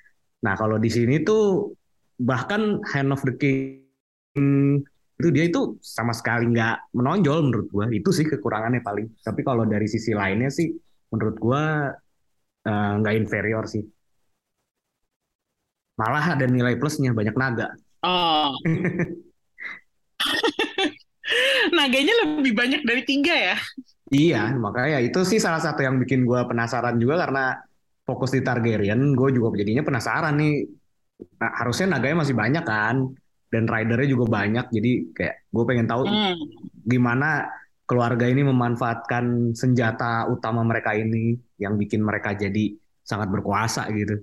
Nah 0.43 0.53
kalau 0.55 0.79
di 0.79 0.87
sini 0.91 1.23
tuh 1.23 1.75
bahkan 2.19 2.83
Hand 2.83 3.11
of 3.15 3.23
the 3.23 3.35
King 3.35 4.83
itu 5.19 5.29
dia 5.35 5.51
itu 5.51 5.75
sama 5.83 6.15
sekali 6.15 6.47
nggak 6.47 6.95
menonjol 6.95 7.51
menurut 7.51 7.67
gua. 7.71 7.85
Itu 7.91 8.15
sih 8.15 8.23
kekurangannya 8.23 8.79
paling. 8.79 9.19
Tapi 9.19 9.41
kalau 9.43 9.67
dari 9.67 9.87
sisi 9.87 10.15
lainnya 10.15 10.47
sih 10.47 10.71
menurut 11.11 11.35
gua 11.35 11.91
nggak 12.99 13.15
uh, 13.15 13.19
inferior 13.19 13.65
sih. 13.65 13.83
Malah 15.99 16.39
ada 16.39 16.45
nilai 16.47 16.79
plusnya 16.79 17.11
banyak 17.11 17.35
naga. 17.35 17.75
Oh. 18.05 18.55
Naganya 21.77 22.13
lebih 22.25 22.53
banyak 22.55 22.81
dari 22.88 23.03
tiga 23.05 23.35
ya? 23.35 23.57
Iya, 24.09 24.57
makanya 24.57 25.05
itu 25.05 25.21
sih 25.21 25.38
salah 25.38 25.61
satu 25.61 25.85
yang 25.85 26.01
bikin 26.01 26.25
gue 26.25 26.41
penasaran 26.49 26.97
juga 26.97 27.21
karena 27.21 27.61
fokus 28.07 28.33
di 28.33 28.41
Targaryen, 28.41 29.13
gue 29.13 29.29
juga 29.29 29.53
jadinya 29.53 29.85
penasaran 29.85 30.33
nih. 30.33 30.65
Nah, 31.19 31.51
harusnya 31.61 31.93
naganya 31.93 32.25
masih 32.25 32.33
banyak 32.33 32.65
kan, 32.65 33.13
dan 33.49 33.65
ridernya 33.65 34.09
juga 34.13 34.25
banyak 34.29 34.65
jadi 34.69 34.91
kayak 35.17 35.35
gue 35.49 35.63
pengen 35.65 35.88
tahu 35.89 36.05
hmm. 36.05 36.35
gimana 36.85 37.49
keluarga 37.89 38.29
ini 38.29 38.46
memanfaatkan 38.46 39.58
senjata 39.58 40.29
utama 40.29 40.62
mereka 40.62 40.93
ini 40.93 41.34
yang 41.58 41.74
bikin 41.74 42.05
mereka 42.05 42.38
jadi 42.38 42.77
sangat 43.01 43.34
berkuasa 43.34 43.89
gitu 43.89 44.22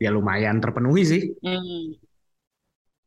ya 0.00 0.08
lumayan 0.08 0.56
terpenuhi 0.64 1.02
sih 1.04 1.22
hmm. 1.44 2.06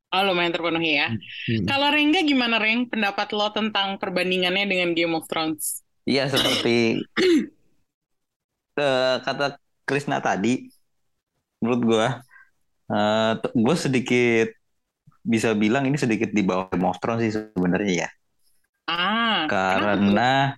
Oh 0.09 0.25
lumayan 0.25 0.49
terpenuhi 0.49 0.97
ya. 0.97 1.13
Hmm. 1.13 1.69
Kalau 1.69 1.93
Rengga 1.93 2.25
gimana 2.25 2.57
Reng 2.57 2.89
pendapat 2.89 3.29
lo 3.29 3.53
tentang 3.53 4.01
perbandingannya 4.01 4.65
dengan 4.65 4.97
Game 4.97 5.13
of 5.13 5.29
Thrones? 5.29 5.85
Iya 6.09 6.25
seperti 6.33 7.05
uh, 8.81 9.21
kata 9.21 9.61
Krisna 9.85 10.17
tadi, 10.17 10.65
menurut 11.61 11.81
gue, 11.85 12.07
uh, 12.89 13.33
gue 13.37 13.75
sedikit 13.77 14.49
bisa 15.21 15.53
bilang 15.53 15.85
ini 15.85 15.93
sedikit 16.01 16.33
di 16.33 16.41
bawah 16.41 16.73
Game 16.73 16.89
of 16.89 16.97
Thrones 16.97 17.21
sih 17.29 17.33
sebenarnya 17.37 17.93
ya. 17.93 18.09
Ah. 18.89 19.45
Karena 19.45 20.57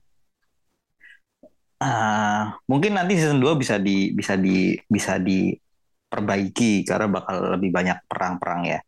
uh, 1.84 2.44
mungkin 2.72 2.96
nanti 2.96 3.20
season 3.20 3.44
2 3.44 3.60
bisa 3.60 3.76
di 3.76 4.16
bisa 4.16 4.40
di 4.40 4.80
bisa 4.88 5.20
diperbaiki 5.20 6.88
karena 6.88 7.12
bakal 7.12 7.60
lebih 7.60 7.76
banyak 7.76 7.98
perang-perang 8.08 8.62
ya. 8.64 8.80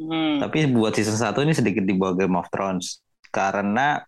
Hmm. 0.00 0.40
Tapi 0.40 0.72
buat 0.72 0.96
season 0.96 1.20
1 1.20 1.44
ini 1.44 1.52
sedikit 1.52 1.84
di 1.84 1.92
bawah 1.92 2.16
Game 2.16 2.38
of 2.40 2.48
Thrones 2.48 3.04
karena 3.28 4.00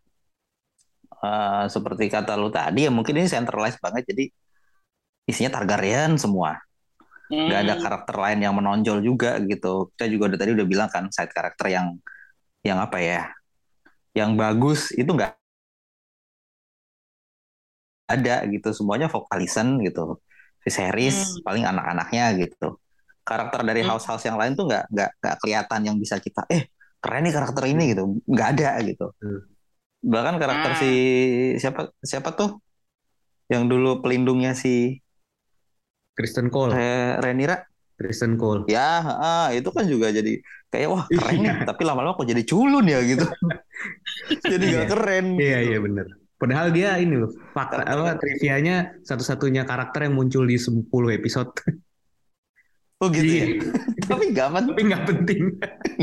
uh, 1.21 1.65
seperti 1.69 2.09
kata 2.09 2.41
lu 2.41 2.49
tadi 2.49 2.89
ya 2.89 2.91
mungkin 2.95 3.21
ini 3.21 3.29
centralized 3.29 3.83
banget 3.85 4.09
jadi 4.09 4.33
isinya 5.29 5.61
Targaryen 5.61 6.17
semua. 6.17 6.57
Hmm. 7.31 7.47
Gak 7.47 7.61
ada 7.63 7.75
karakter 7.79 8.17
lain 8.17 8.39
yang 8.43 8.55
menonjol 8.57 8.99
juga 9.05 9.39
gitu. 9.45 9.93
Kita 9.95 10.11
juga 10.11 10.35
udah 10.35 10.39
tadi 10.41 10.51
udah 10.57 10.67
bilang 10.67 10.89
kan 10.91 11.07
side 11.13 11.31
karakter 11.31 11.71
yang 11.71 11.95
yang 12.67 12.81
apa 12.83 12.99
ya? 12.99 13.31
Yang 14.17 14.31
bagus 14.35 14.81
itu 14.97 15.11
nggak 15.11 15.33
ada 18.11 18.37
gitu. 18.51 18.69
Semuanya 18.75 19.07
vokalisan 19.07 19.79
gitu. 19.85 20.19
Viserys 20.61 21.41
hmm. 21.41 21.43
paling 21.45 21.65
anak-anaknya 21.65 22.25
gitu 22.37 22.77
karakter 23.31 23.61
dari 23.63 23.81
hmm. 23.85 23.91
house-house 23.95 24.27
yang 24.27 24.35
lain 24.35 24.59
tuh 24.59 24.67
nggak 24.67 24.91
nggak 24.91 25.11
nggak 25.23 25.37
kelihatan 25.39 25.81
yang 25.87 25.97
bisa 26.01 26.19
kita 26.19 26.43
eh 26.51 26.67
keren 27.01 27.23
nih 27.25 27.33
karakter 27.33 27.65
ini 27.71 27.95
gitu 27.95 28.19
nggak 28.27 28.49
ada 28.59 28.71
gitu 28.83 29.07
hmm. 29.23 29.41
bahkan 30.03 30.37
karakter 30.41 30.71
si 30.83 30.91
ah. 30.91 31.59
siapa 31.63 31.81
siapa 32.03 32.31
tuh 32.35 32.59
yang 33.47 33.71
dulu 33.71 34.03
pelindungnya 34.03 34.59
si 34.59 34.99
Kristen 36.19 36.51
Cole 36.51 36.75
Re 36.75 36.91
Renira 37.23 37.63
Kristen 37.95 38.35
Cole 38.35 38.67
ya 38.67 39.01
ah, 39.05 39.49
itu 39.55 39.71
kan 39.71 39.87
juga 39.87 40.11
jadi 40.11 40.43
kayak 40.71 40.89
wah 40.89 41.05
keren 41.11 41.39
nih 41.43 41.51
iya. 41.51 41.67
tapi 41.67 41.83
lama-lama 41.83 42.15
kok 42.15 42.31
jadi 42.31 42.43
culun 42.47 42.87
ya 42.87 43.03
gitu 43.03 43.27
jadi 44.55 44.65
nggak 44.65 44.87
iya. 44.87 44.93
keren 44.95 45.27
iya 45.37 45.59
gitu. 45.61 45.71
iya 45.71 45.79
bener 45.83 46.07
Padahal 46.41 46.73
dia 46.73 46.97
ini 46.97 47.21
loh, 47.21 47.29
fakta 47.53 47.85
apa 47.85 48.17
trivianya 48.17 48.97
satu-satunya 49.05 49.69
karakter 49.69 50.09
yang 50.09 50.17
muncul 50.17 50.49
di 50.49 50.57
10 50.57 50.89
episode. 51.21 51.53
Oh 53.01 53.09
gitu 53.09 53.25
ya? 53.25 53.57
iya. 53.57 53.65
ya? 53.65 53.73
Tapi 54.13 54.25
gak 54.37 54.51
penting. 54.53 54.77
Tapi 54.77 54.83
gak 54.93 55.03
penting. 55.09 55.43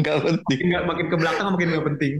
gak 0.02 0.18
penting. 0.26 0.60
Makin 0.82 1.06
ke 1.14 1.18
belakang 1.22 1.54
makin 1.54 1.68
gak 1.78 1.86
penting. 1.94 2.14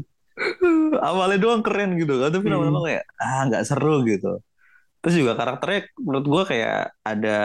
Awalnya 1.02 1.42
doang 1.42 1.66
keren 1.66 1.98
gitu 1.98 2.22
kan, 2.22 2.30
tapi 2.30 2.46
hmm. 2.46 2.54
lama-lama 2.54 2.86
kayak 2.86 3.10
ah 3.18 3.42
nggak 3.50 3.66
seru 3.66 4.06
gitu. 4.06 4.38
Terus 5.02 5.16
juga 5.18 5.34
karakternya 5.34 5.90
menurut 5.98 6.26
gue 6.30 6.44
kayak 6.54 6.94
ada 7.02 7.38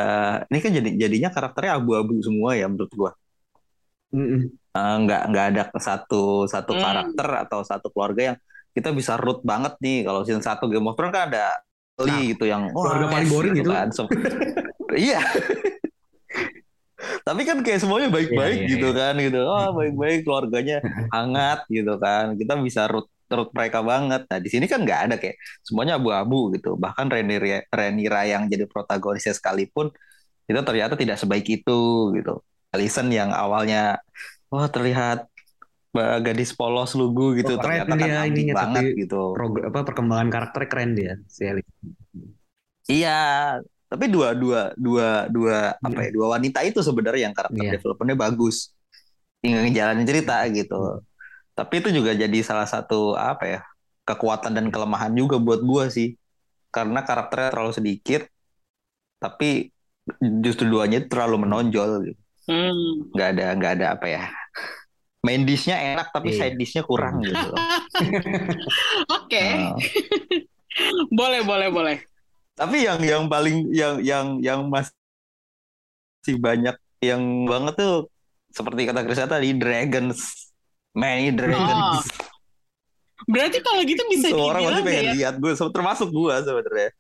ini 0.53 0.59
kan 0.61 0.71
jadi 0.77 0.91
jadinya 0.93 1.31
karakternya 1.33 1.81
abu-abu 1.81 2.21
semua 2.21 2.53
ya 2.53 2.69
menurut 2.69 2.93
gue. 2.93 3.11
Mm 4.13 4.63
uh, 4.73 4.97
nggak 5.05 5.23
nggak 5.33 5.47
ada 5.55 5.63
satu 5.77 6.49
satu 6.49 6.73
mm. 6.77 6.81
karakter 6.81 7.29
atau 7.49 7.61
satu 7.65 7.89
keluarga 7.93 8.33
yang 8.33 8.37
kita 8.73 8.89
bisa 8.93 9.21
root 9.21 9.45
banget 9.45 9.77
nih. 9.85 10.09
Kalau 10.09 10.25
season 10.25 10.45
satu 10.45 10.69
Game 10.69 10.89
of 10.89 10.97
Thrones 10.97 11.13
kan 11.13 11.29
ada 11.29 11.61
Lee 12.01 12.09
nah, 12.09 12.21
gitu 12.33 12.45
yang 12.49 12.73
keluarga 12.73 13.07
paling 13.13 13.29
boring 13.29 13.53
gitu, 13.53 13.69
gitu. 13.69 13.77
kan. 13.77 13.89
So, 13.93 14.09
iya. 14.97 15.21
Tapi 17.27 17.47
kan 17.47 17.63
kayak 17.63 17.83
semuanya 17.83 18.09
baik-baik 18.11 18.57
yeah, 18.57 18.67
yeah, 18.67 18.73
gitu 18.73 18.89
yeah. 18.91 18.99
kan 18.99 19.15
gitu. 19.21 19.41
Oh 19.45 19.69
baik-baik 19.77 20.25
keluarganya 20.25 20.79
hangat 21.13 21.69
gitu 21.69 21.95
kan. 22.01 22.35
Kita 22.35 22.57
bisa 22.59 22.89
root 22.89 23.07
root 23.29 23.53
mereka 23.53 23.85
banget. 23.85 24.25
Nah 24.27 24.39
di 24.41 24.49
sini 24.49 24.65
kan 24.65 24.83
nggak 24.83 25.01
ada 25.11 25.17
kayak 25.21 25.37
semuanya 25.61 26.01
abu-abu 26.01 26.57
gitu. 26.57 26.81
Bahkan 26.81 27.13
Renira 27.13 27.63
Renira 27.69 28.25
yang 28.25 28.49
jadi 28.49 28.65
protagonisnya 28.65 29.37
sekalipun 29.37 29.93
itu 30.49 30.59
ternyata 30.65 30.99
tidak 30.99 31.21
sebaik 31.21 31.47
itu 31.47 31.81
gitu 32.17 32.43
Alison 32.73 33.13
yang 33.13 33.31
awalnya 33.37 34.01
wah 34.49 34.67
terlihat 34.69 35.29
gadis 36.25 36.57
polos 36.57 36.97
lugu 36.97 37.37
gitu. 37.37 37.57
oh, 37.57 37.61
ternyata 37.61 37.93
kan 37.93 38.01
dia 38.01 38.25
ininya, 38.25 38.55
banget 38.57 38.97
gitu. 38.97 39.37
apa 39.37 39.85
perkembangan 39.85 40.29
karakter 40.33 40.65
keren 40.65 40.97
dia 40.97 41.21
si 41.29 41.45
Iya, 42.89 43.61
tapi 43.87 44.11
dua 44.11 44.35
dua 44.35 44.75
dua 44.75 45.31
dua 45.31 45.77
apa 45.79 46.01
ya 46.03 46.11
dua 46.11 46.27
wanita 46.35 46.67
itu 46.67 46.83
sebenarnya 46.83 47.31
yang 47.31 47.37
karakter 47.37 47.63
yeah. 47.63 47.73
developmentnya 47.79 48.19
bagus. 48.19 48.75
Tinggal 49.39 49.69
ngejalanin 49.69 50.07
cerita 50.09 50.37
gitu. 50.51 50.81
Hmm. 50.81 51.05
tapi 51.53 51.85
itu 51.85 51.93
juga 51.93 52.17
jadi 52.17 52.39
salah 52.41 52.65
satu 52.65 53.13
apa 53.13 53.45
ya 53.45 53.61
kekuatan 54.09 54.57
dan 54.57 54.73
kelemahan 54.73 55.13
juga 55.13 55.37
buat 55.37 55.61
gua 55.61 55.93
sih. 55.93 56.17
Karena 56.73 57.05
karakternya 57.05 57.53
terlalu 57.53 57.73
sedikit 57.77 58.25
tapi 59.21 59.71
justru 60.43 60.67
duanya 60.67 61.05
terlalu 61.07 61.47
menonjol 61.47 62.11
gitu 62.11 62.22
hmm. 62.49 63.13
nggak 63.15 63.29
ada 63.39 63.47
nggak 63.59 63.73
ada 63.81 63.87
apa 63.99 64.07
ya 64.09 64.25
main 65.23 65.47
dishnya 65.47 65.79
enak 65.95 66.11
tapi 66.11 66.35
yeah. 66.35 66.39
side 66.47 66.57
dishnya 66.59 66.83
kurang 66.83 67.23
gitu 67.23 67.53
oke 69.19 69.45
uh. 69.45 69.75
boleh 71.11 71.41
boleh 71.47 71.69
boleh 71.71 71.97
tapi 72.59 72.85
yang 72.85 73.01
yang 73.01 73.25
paling 73.31 73.71
yang 73.71 74.03
yang 74.03 74.27
yang 74.43 74.61
masih 74.69 76.37
banyak 76.39 76.77
yang 77.03 77.23
banget 77.49 77.75
tuh 77.79 78.07
seperti 78.53 78.85
kata 78.85 79.03
Chris 79.03 79.23
tadi 79.25 79.57
dragons 79.57 80.53
many 80.93 81.33
dragons. 81.33 82.05
Oh. 82.05 82.31
Berarti 83.29 83.59
kalau 83.63 83.81
gitu 83.87 84.03
bisa 84.11 84.29
Semua 84.35 84.53
orang 84.53 84.63
masih 84.69 84.85
pengen 84.85 85.05
ya? 85.05 85.13
lihat 85.17 85.35
gue 85.39 85.53
termasuk 85.55 86.09
gue 86.13 86.35
sebenarnya. 86.43 86.91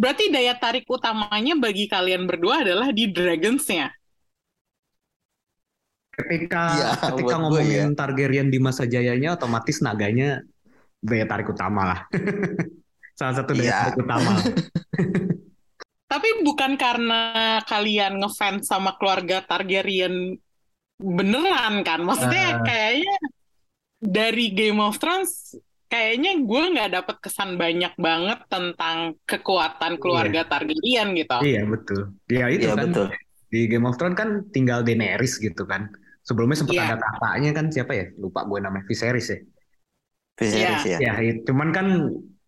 Berarti 0.00 0.24
daya 0.32 0.54
tarik 0.56 0.88
utamanya 0.88 1.54
bagi 1.60 1.84
kalian 1.90 2.24
berdua 2.24 2.64
adalah 2.64 2.88
di 2.94 3.10
dragonsnya. 3.10 3.92
Ketika 6.16 6.62
ya, 6.72 6.90
ketika 7.12 7.34
ngomongin 7.36 7.92
ya. 7.92 7.96
Targaryen 7.96 8.48
di 8.48 8.56
masa 8.56 8.88
jayanya 8.88 9.36
otomatis 9.36 9.84
naganya 9.84 10.40
daya 11.04 11.28
tarik 11.28 11.52
utama 11.52 11.82
lah. 11.84 12.00
salah 13.18 13.34
satu 13.40 13.56
dari 13.56 13.68
ya. 13.68 13.92
utama. 13.96 14.32
Tapi 16.12 16.28
bukan 16.46 16.78
karena 16.78 17.58
kalian 17.66 18.22
ngefans 18.22 18.70
sama 18.70 18.94
keluarga 18.94 19.42
Targaryen 19.42 20.38
beneran 20.96 21.82
kan? 21.82 22.00
Maksudnya 22.06 22.62
uh, 22.62 22.64
kayaknya 22.64 23.16
dari 23.98 24.54
Game 24.54 24.78
of 24.78 24.96
Thrones 25.02 25.58
kayaknya 25.86 26.42
gue 26.42 26.62
nggak 26.76 26.90
dapet 26.98 27.16
kesan 27.22 27.58
banyak 27.58 27.94
banget 27.98 28.38
tentang 28.50 29.18
kekuatan 29.26 29.98
keluarga 29.98 30.46
iya. 30.46 30.48
Targaryen 30.48 31.08
gitu. 31.18 31.36
Iya 31.42 31.62
betul. 31.66 32.00
Iya 32.30 32.46
itu 32.54 32.66
iya, 32.70 32.74
kan. 32.78 32.86
Betul. 32.92 33.06
Di 33.50 33.60
Game 33.66 33.86
of 33.90 33.96
Thrones 33.98 34.16
kan 34.16 34.28
tinggal 34.54 34.86
Daenerys 34.86 35.42
gitu 35.42 35.66
kan. 35.66 35.90
Sebelumnya 36.26 36.58
sempat 36.58 36.74
yeah. 36.74 36.90
ada 36.90 36.98
kakaknya 36.98 37.50
kan 37.54 37.66
siapa 37.70 37.92
ya? 37.94 38.06
Lupa 38.18 38.42
gue 38.50 38.58
namanya 38.58 38.84
Viserys 38.90 39.30
ya. 39.30 39.38
Viserys 40.34 40.82
yeah. 40.98 40.98
ya. 40.98 41.12
Ya, 41.22 41.32
cuman 41.46 41.70
kan 41.70 41.86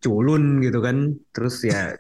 culun 0.03 0.63
gitu 0.63 0.79
kan 0.83 1.15
terus 1.35 1.63
ya 1.67 1.95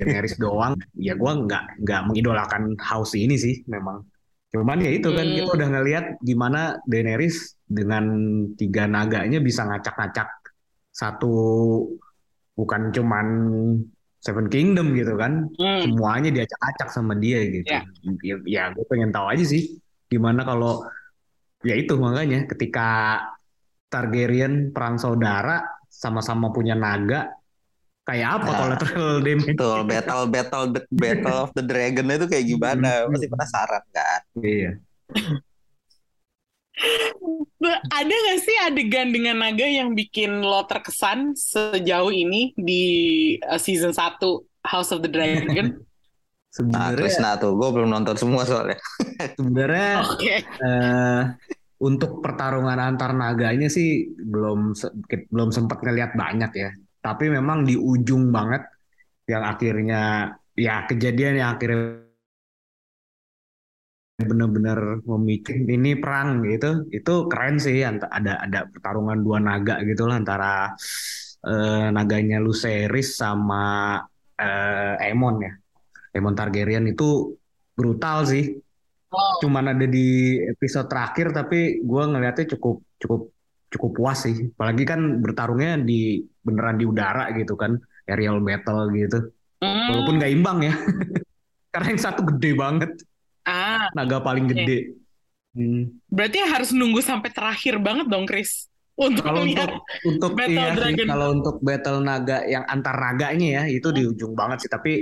Daenerys 0.00 0.40
doang 0.40 0.78
ya 0.96 1.12
gue 1.12 1.32
nggak 1.44 1.84
nggak 1.84 2.00
mengidolakan 2.08 2.72
house 2.80 3.12
ini 3.18 3.36
sih 3.36 3.60
memang 3.68 4.00
cuman 4.50 4.82
ya 4.82 4.90
itu 4.90 5.12
kan 5.14 5.26
hmm. 5.28 5.36
kita 5.36 5.50
udah 5.54 5.68
ngelihat 5.78 6.04
gimana 6.24 6.60
Daenerys 6.88 7.54
dengan 7.68 8.04
tiga 8.56 8.88
naganya 8.88 9.38
bisa 9.38 9.68
ngacak-ngacak 9.68 10.30
satu 10.90 11.34
bukan 12.56 12.90
cuman 12.90 13.26
Seven 14.20 14.52
Kingdom 14.52 14.92
gitu 14.96 15.14
kan 15.20 15.48
hmm. 15.54 15.80
semuanya 15.86 16.30
diacak-acak 16.32 16.88
sama 16.90 17.14
dia 17.18 17.44
gitu 17.46 17.68
yeah. 17.68 17.84
ya, 18.24 18.36
ya 18.46 18.62
gue 18.72 18.84
pengen 18.88 19.12
tahu 19.12 19.26
aja 19.28 19.44
sih 19.44 19.78
gimana 20.10 20.42
kalau 20.42 20.82
ya 21.62 21.78
itu 21.78 21.94
makanya 21.94 22.50
ketika 22.50 22.88
Targaryen 23.90 24.70
perang 24.74 24.98
saudara 24.98 25.66
sama-sama 25.90 26.50
punya 26.54 26.74
naga 26.74 27.30
kayak 28.06 28.42
apa 28.42 28.50
nah, 28.50 28.58
collateral 28.58 29.14
damage 29.26 29.54
betul 29.54 29.78
battle 29.86 30.24
battle 30.26 30.64
the 30.74 30.82
battle 30.90 31.38
of 31.46 31.50
the 31.54 31.62
dragon 31.62 32.10
itu 32.10 32.26
kayak 32.26 32.46
gimana? 32.46 33.06
Pasti 33.06 33.26
penasaran 33.30 33.84
kan? 33.94 34.20
Iya. 34.42 34.70
Ada 37.92 38.14
gak 38.14 38.40
sih 38.40 38.56
adegan 38.64 39.12
dengan 39.12 39.44
naga 39.44 39.68
yang 39.68 39.92
bikin 39.92 40.40
lo 40.40 40.64
terkesan 40.64 41.36
sejauh 41.36 42.08
ini 42.08 42.56
di 42.56 42.84
uh, 43.44 43.60
season 43.60 43.92
1 43.92 44.16
House 44.64 44.90
of 44.90 45.04
the 45.04 45.10
Dragon? 45.12 45.76
Sebenarnya 46.50 47.14
nah, 47.22 47.38
tuh, 47.38 47.54
gue 47.54 47.68
belum 47.70 47.88
nonton 47.94 48.18
semua 48.18 48.42
soalnya. 48.42 48.78
Sebenarnya 49.38 49.90
okay. 50.02 50.42
uh, 50.58 51.22
untuk 51.78 52.18
pertarungan 52.18 52.74
antar 52.74 53.14
naganya 53.14 53.70
sih 53.70 54.10
belum 54.18 54.74
belum 55.30 55.48
sempat 55.54 55.78
ngelihat 55.86 56.18
banyak 56.18 56.52
ya. 56.58 56.70
Tapi 56.98 57.30
memang 57.30 57.62
di 57.62 57.78
ujung 57.78 58.34
banget 58.34 58.66
yang 59.30 59.46
akhirnya 59.46 60.34
ya 60.58 60.90
kejadian 60.90 61.38
yang 61.38 61.54
akhirnya 61.54 62.02
benar-benar 64.20 65.00
memicu 65.00 65.54
ini 65.56 65.96
perang 65.96 66.44
gitu 66.44 66.84
itu 66.92 67.14
keren 67.30 67.56
sih 67.56 67.80
ada 67.80 68.36
ada 68.44 68.68
pertarungan 68.68 69.16
dua 69.24 69.40
naga 69.40 69.80
gitu 69.80 70.04
lah 70.04 70.20
antara 70.20 70.76
eh, 71.48 71.88
naganya 71.88 72.36
Lucerys 72.36 73.16
sama 73.16 73.96
eh, 74.36 75.04
Aemon 75.08 75.36
ya 75.40 75.52
Aemon 76.10 76.34
Targaryen 76.34 76.86
itu 76.90 77.38
brutal 77.74 78.26
sih 78.26 78.60
Oh. 79.10 79.42
Cuman 79.42 79.74
ada 79.74 79.86
di 79.90 80.38
episode 80.46 80.86
terakhir 80.86 81.34
tapi 81.34 81.82
gue 81.82 82.02
ngelihatnya 82.06 82.54
cukup 82.54 82.78
cukup 83.02 83.34
cukup 83.70 83.90
puas 83.94 84.18
sih. 84.22 84.54
Apalagi 84.54 84.86
kan 84.86 85.18
bertarungnya 85.18 85.82
di 85.82 86.22
beneran 86.46 86.78
di 86.78 86.86
udara 86.86 87.34
gitu 87.34 87.58
kan, 87.58 87.74
aerial 88.06 88.38
battle 88.38 88.86
gitu. 88.94 89.18
Mm. 89.60 89.86
Walaupun 89.90 90.14
nggak 90.22 90.32
imbang 90.32 90.58
ya. 90.62 90.74
Karena 91.74 91.86
yang 91.94 92.02
satu 92.02 92.22
gede 92.34 92.50
banget. 92.54 92.90
Ah. 93.46 93.90
Naga 93.98 94.22
paling 94.22 94.46
okay. 94.46 94.54
gede. 94.54 94.78
Hmm. 95.50 95.90
Berarti 96.06 96.38
harus 96.46 96.70
nunggu 96.70 97.02
sampai 97.02 97.34
terakhir 97.34 97.82
banget 97.82 98.06
dong, 98.06 98.22
Chris. 98.22 98.70
Untuk 98.94 99.26
kalau 99.26 99.42
untuk 99.42 99.70
untuk 100.06 100.30
battle 100.38 100.54
iya 100.54 100.70
sih, 100.76 101.08
kalau 101.08 101.28
untuk 101.34 101.56
battle 101.58 101.98
naga 102.04 102.44
yang 102.46 102.62
antar 102.68 102.94
naganya 103.00 103.48
ya 103.58 103.62
itu 103.66 103.90
hmm. 103.90 103.96
di 103.96 104.02
ujung 104.06 104.32
banget 104.38 104.66
sih. 104.66 104.70
Tapi 104.70 104.92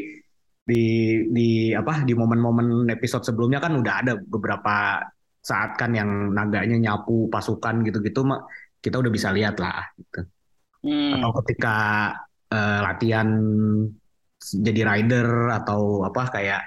di 0.68 0.84
di 1.32 1.48
apa 1.72 2.04
di 2.04 2.12
momen-momen 2.12 2.92
episode 2.92 3.25
sebelumnya 3.25 3.56
kan 3.56 3.72
udah 3.80 3.94
ada 4.04 4.12
beberapa 4.20 5.00
saat 5.40 5.80
kan 5.80 5.96
yang 5.96 6.37
naganya 6.37 6.76
nyapu 6.76 7.32
pasukan 7.32 7.80
gitu-gitu 7.88 8.20
kita 8.84 9.00
udah 9.00 9.08
bisa 9.08 9.32
lihat 9.32 9.56
lah 9.56 9.88
gitu. 9.96 10.28
Hmm. 10.84 11.16
Atau 11.16 11.40
ketika 11.42 11.76
uh, 12.52 12.80
latihan 12.84 13.28
jadi 14.38 14.84
rider 14.84 15.50
atau 15.56 16.04
apa 16.04 16.22
kayak 16.30 16.62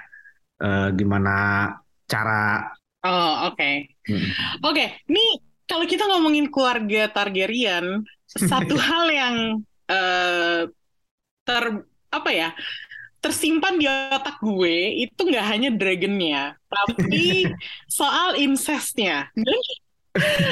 uh, 0.60 0.90
gimana 0.92 1.70
cara 2.10 2.74
Oh, 3.02 3.50
oke. 3.50 3.58
Okay. 3.58 3.90
Hmm. 4.06 4.30
Oke, 4.62 4.78
okay. 4.78 4.86
nih 5.10 5.42
kalau 5.66 5.90
kita 5.90 6.06
ngomongin 6.06 6.46
keluarga 6.54 7.10
Targaryen, 7.10 8.06
satu 8.50 8.78
hal 8.78 9.10
yang 9.10 9.36
uh, 9.90 10.70
ter 11.42 11.64
apa 12.14 12.30
ya? 12.30 12.54
Tersimpan 13.22 13.78
di 13.78 13.86
otak 13.86 14.42
gue 14.42 15.06
itu 15.06 15.20
nggak 15.22 15.46
hanya 15.46 15.70
dragonnya, 15.70 16.58
tapi 16.66 17.46
soal 17.86 18.34
incestnya. 18.34 19.30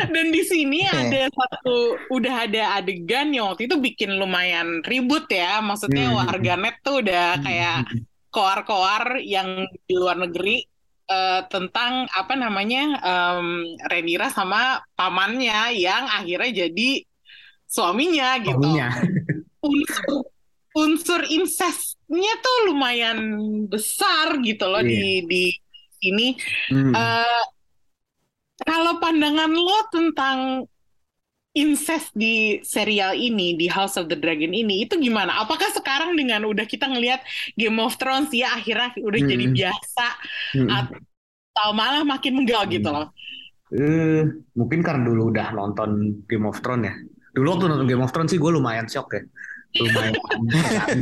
Dan 0.08 0.32
di 0.32 0.40
sini 0.40 0.88
ada 0.88 1.28
satu, 1.28 2.00
udah 2.08 2.48
ada 2.48 2.80
adegan 2.80 3.28
yang 3.34 3.52
waktu 3.52 3.68
itu 3.68 3.76
bikin 3.76 4.16
lumayan 4.16 4.80
ribut 4.88 5.28
ya. 5.28 5.60
Maksudnya 5.60 6.08
hmm. 6.08 6.16
warganet 6.16 6.80
tuh 6.80 7.04
udah 7.04 7.36
kayak 7.44 7.84
koar-koar 8.32 9.20
yang 9.20 9.68
di 9.84 9.94
luar 9.98 10.16
negeri 10.16 10.64
uh, 11.12 11.44
tentang 11.52 12.08
apa 12.08 12.32
namanya 12.38 12.96
um, 13.04 13.68
Renira 13.90 14.32
sama 14.32 14.80
pamannya 14.96 15.76
yang 15.76 16.08
akhirnya 16.08 16.64
jadi 16.64 17.04
suaminya 17.68 18.40
gitu. 18.40 18.64
Suaminya. 18.64 18.88
Unsur 19.60 20.24
unsur 20.76 21.26
incestnya 21.26 22.32
tuh 22.38 22.56
lumayan 22.70 23.18
besar 23.66 24.38
gitu 24.42 24.70
loh 24.70 24.82
yeah. 24.82 24.90
di 24.90 25.02
iya. 25.02 25.26
di 25.26 25.44
ini. 26.00 26.28
Hmm. 26.72 26.94
Uh, 26.96 27.44
kalau 28.60 29.00
pandangan 29.00 29.50
lo 29.50 29.80
tentang 29.88 30.38
incest 31.50 32.14
di 32.14 32.62
serial 32.62 33.18
ini 33.18 33.58
di 33.58 33.66
House 33.66 33.98
of 33.98 34.06
the 34.06 34.14
Dragon 34.14 34.54
ini 34.54 34.86
itu 34.86 34.94
gimana? 35.00 35.42
Apakah 35.42 35.66
sekarang 35.74 36.14
dengan 36.14 36.46
udah 36.46 36.62
kita 36.62 36.86
ngelihat 36.86 37.26
Game 37.58 37.80
of 37.82 37.98
Thrones 37.98 38.30
ya 38.30 38.54
akhirnya 38.54 38.94
udah 39.02 39.20
hmm. 39.20 39.30
jadi 39.30 39.46
biasa 39.50 40.06
hmm. 40.54 40.68
atau 40.70 41.68
malah 41.74 42.06
makin 42.06 42.38
menggal 42.38 42.68
gitu 42.70 42.70
hmm. 42.70 42.74
gitu 42.78 42.90
loh? 42.94 43.06
Uh, 43.70 44.22
mungkin 44.54 44.82
karena 44.82 45.02
dulu 45.06 45.30
udah 45.34 45.50
nonton 45.54 46.22
Game 46.30 46.46
of 46.46 46.62
Thrones 46.62 46.86
ya. 46.86 46.94
Dulu 47.34 47.46
waktu 47.50 47.66
nonton 47.66 47.86
Game 47.90 48.02
of 48.02 48.12
Thrones 48.14 48.30
sih 48.30 48.38
gue 48.38 48.50
lumayan 48.50 48.86
shock 48.86 49.10
ya 49.18 49.22
lumayan 49.78 50.14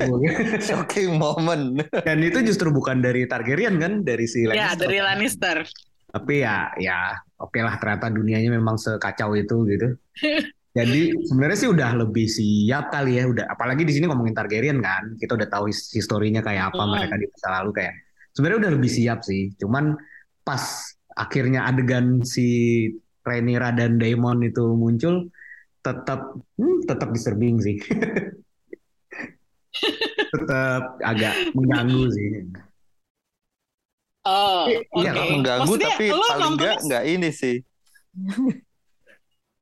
shocking 0.69 1.17
moment. 1.17 1.81
Dan 2.05 2.21
itu 2.21 2.45
justru 2.45 2.69
bukan 2.69 3.01
dari 3.01 3.25
Targaryen 3.25 3.81
kan? 3.81 4.05
Dari 4.05 4.29
si 4.29 4.45
ya, 4.45 4.53
Lannister. 4.53 4.65
ya 4.65 4.71
dari 4.77 4.99
Lannister. 5.01 5.57
Tapi 6.09 6.35
ya 6.41 6.73
ya 6.81 6.99
oke 7.41 7.53
okay 7.53 7.63
lah 7.65 7.77
ternyata 7.81 8.13
dunianya 8.13 8.51
memang 8.53 8.77
sekacau 8.77 9.33
itu 9.39 9.57
gitu. 9.69 9.89
Jadi 10.79 11.11
sebenarnya 11.27 11.59
sih 11.59 11.71
udah 11.73 11.91
lebih 12.07 12.29
siap 12.29 12.93
kali 12.93 13.19
ya 13.19 13.27
udah. 13.27 13.51
Apalagi 13.51 13.83
di 13.83 13.93
sini 13.97 14.05
ngomongin 14.07 14.37
Targaryen 14.37 14.79
kan? 14.85 15.17
Kita 15.17 15.35
udah 15.35 15.49
tahu 15.49 15.73
historinya 15.73 16.45
kayak 16.45 16.77
apa 16.77 16.83
hmm. 16.85 16.91
mereka 16.93 17.15
di 17.17 17.27
masa 17.27 17.49
lalu 17.61 17.71
kayak. 17.73 17.95
Sebenarnya 18.37 18.59
udah 18.69 18.73
lebih 18.79 18.91
siap 18.93 19.19
sih. 19.27 19.51
Cuman 19.59 19.97
pas 20.47 20.63
akhirnya 21.19 21.67
adegan 21.67 22.23
si 22.23 22.47
Rhaenyra 23.27 23.75
dan 23.75 23.99
Daemon 23.99 24.47
itu 24.47 24.73
muncul 24.79 25.29
tetap 25.83 26.37
hmm, 26.57 26.87
tetap 26.87 27.09
disturbing 27.11 27.59
sih 27.61 27.77
tetap 30.33 30.83
agak 31.05 31.35
mengganggu 31.55 32.05
sih. 32.13 32.29
Oh, 34.29 34.69
iya 34.69 35.13
okay. 35.17 35.29
mengganggu 35.33 35.73
Maksudnya, 35.73 35.89
tapi 35.89 36.07
paling 36.13 36.53
enggak 36.59 36.77
enggak 36.85 37.05
ini 37.09 37.31
sih. 37.33 37.57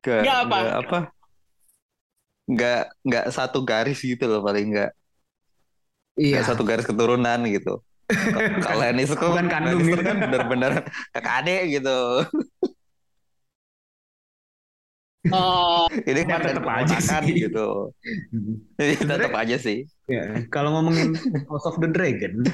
Ke, 0.03 0.27
enggak 0.27 0.39
apa? 0.43 0.57
Enggak 0.59 0.79
apa? 0.83 0.99
Enggak 2.47 2.83
enggak 3.07 3.25
satu 3.31 3.59
garis 3.63 4.01
gitu 4.03 4.25
loh 4.27 4.43
paling 4.43 4.75
enggak. 4.75 4.91
Iya. 6.19 6.43
Enggak 6.43 6.47
satu 6.51 6.63
garis 6.67 6.87
keturunan 6.89 7.41
gitu. 7.47 7.79
Kalau 8.67 8.85
ini 8.87 9.03
bukan 9.07 9.47
kandung 9.51 9.83
gitu 9.83 10.03
kan 10.03 10.17
benar-benar 10.23 10.73
kakak 11.15 11.35
adik 11.43 11.63
gitu. 11.79 11.99
Oh, 15.33 15.87
ini 16.11 16.23
kan 16.27 16.43
tetap 16.43 16.67
aja 16.67 16.97
sih 16.99 17.33
gitu. 17.47 17.91
Ini 18.83 18.95
tetap 19.01 19.33
aja 19.33 19.57
sih. 19.57 19.87
Ya, 20.07 20.47
kalau 20.53 20.77
ngomongin 20.77 21.17
House 21.51 21.67
of 21.67 21.81
the 21.83 21.89
Dragon, 21.91 22.45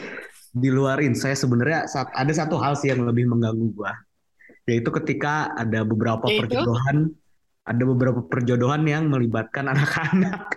di 0.53 0.69
luarin 0.69 1.13
saya 1.13 1.37
sebenarnya 1.37 1.89
ada 1.93 2.33
satu 2.33 2.57
hal 2.61 2.79
sih 2.79 2.93
yang 2.93 3.05
lebih 3.05 3.29
mengganggu 3.29 3.67
gua, 3.77 3.93
yaitu 4.69 4.89
ketika 5.03 5.53
ada 5.59 5.85
beberapa 5.85 6.29
Yaitu? 6.29 6.49
perjodohan, 6.49 7.13
ada 7.67 7.83
beberapa 7.85 8.21
perjodohan 8.25 8.83
yang 8.89 9.11
melibatkan 9.13 9.69
anak-anak. 9.69 10.57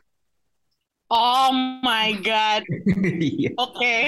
Oh 1.09 1.53
my 1.85 2.17
god. 2.23 2.65
Iya. 3.03 3.53
Oke. 3.61 3.77
Okay. 3.77 4.03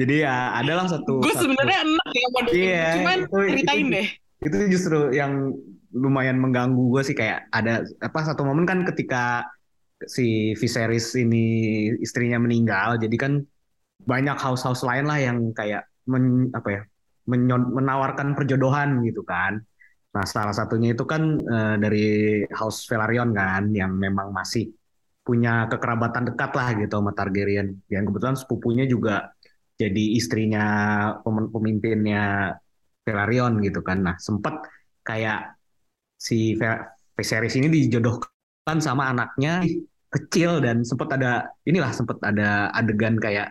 Jadi 0.00 0.24
ya 0.24 0.56
adalah 0.56 0.88
satu. 0.88 1.20
Gue 1.20 1.36
sebenarnya 1.36 1.84
enak 1.84 2.08
ya 2.10 2.26
mau 2.32 2.40
iya, 2.50 2.86
cuman 2.98 3.18
itu, 3.22 3.38
ceritain 3.46 3.86
itu, 3.86 3.94
deh. 3.94 4.08
Itu 4.42 4.56
justru 4.72 4.98
yang 5.12 5.32
lumayan 5.92 6.40
mengganggu 6.40 6.80
gue 6.92 7.02
sih 7.04 7.16
kayak 7.16 7.48
ada 7.52 7.84
apa 8.00 8.18
satu 8.24 8.42
momen 8.44 8.64
kan 8.64 8.84
ketika 8.88 9.44
si 10.02 10.56
Viserys 10.58 11.14
ini 11.14 11.88
istrinya 12.02 12.42
meninggal 12.42 12.98
jadi 12.98 13.16
kan 13.16 13.32
banyak 14.02 14.34
house-house 14.34 14.82
lain 14.82 15.06
lah 15.06 15.18
yang 15.20 15.38
kayak 15.54 15.86
men, 16.10 16.50
apa 16.50 16.68
ya 16.68 16.82
menyon, 17.30 17.70
menawarkan 17.70 18.34
perjodohan 18.34 19.02
gitu 19.06 19.22
kan. 19.22 19.62
Nah 20.12 20.24
salah 20.28 20.52
satunya 20.52 20.92
itu 20.92 21.06
kan 21.06 21.38
uh, 21.40 21.76
dari 21.78 22.42
House 22.52 22.84
Velaryon 22.84 23.32
kan 23.32 23.70
yang 23.72 23.94
memang 23.96 24.34
masih 24.34 24.74
punya 25.22 25.70
kekerabatan 25.70 26.34
dekat 26.34 26.50
lah 26.52 26.68
gitu 26.76 26.98
sama 26.98 27.14
Targaryen. 27.14 27.78
Yang 27.86 28.04
kebetulan 28.10 28.36
sepupunya 28.36 28.84
juga 28.90 29.30
jadi 29.78 30.04
istrinya 30.18 30.64
pemimpinnya 31.24 32.54
Velaryon 33.06 33.62
gitu 33.62 33.80
kan. 33.80 34.02
Nah 34.02 34.16
sempat 34.18 34.66
kayak 35.06 35.61
si 36.22 36.54
Viserys 37.18 37.58
ini 37.58 37.66
dijodohkan 37.66 38.78
sama 38.78 39.10
anaknya 39.10 39.66
kecil 40.14 40.62
dan 40.62 40.86
sempat 40.86 41.18
ada 41.18 41.50
inilah 41.66 41.90
sempat 41.90 42.22
ada 42.22 42.70
adegan 42.70 43.18
kayak 43.18 43.50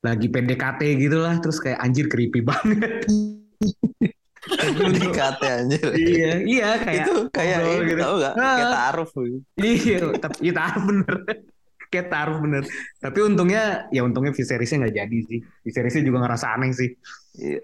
lagi 0.00 0.32
PDKT 0.32 0.80
gitu 0.96 1.20
lah 1.20 1.36
terus 1.44 1.60
kayak 1.60 1.76
anjir 1.82 2.08
creepy 2.08 2.40
banget. 2.40 3.04
PDKT 4.46 5.42
anjir. 5.44 5.86
Iya 5.92 6.32
iya 6.46 6.68
kayak 6.80 7.04
itu 7.04 7.14
kayak 7.34 7.58
ini 7.66 7.84
gitu. 7.92 8.00
tau 8.00 8.14
gak 8.22 8.34
ah. 8.38 8.56
kayak 8.56 8.72
taruh 8.72 9.08
iya 9.58 9.98
tapi 10.16 10.36
ya 10.40 10.52
taruh 10.56 10.84
bener. 10.88 11.16
Kayak 11.86 12.10
taruh 12.10 12.42
bener. 12.42 12.66
Tapi 12.98 13.18
untungnya 13.22 13.86
ya 13.94 14.02
untungnya 14.02 14.34
Viserysnya 14.34 14.82
nggak 14.82 14.96
jadi 15.06 15.18
sih. 15.22 15.38
Viserysnya 15.62 16.02
juga 16.02 16.26
ngerasa 16.26 16.58
aneh 16.58 16.74
sih. 16.74 16.90
Iya. 17.38 17.60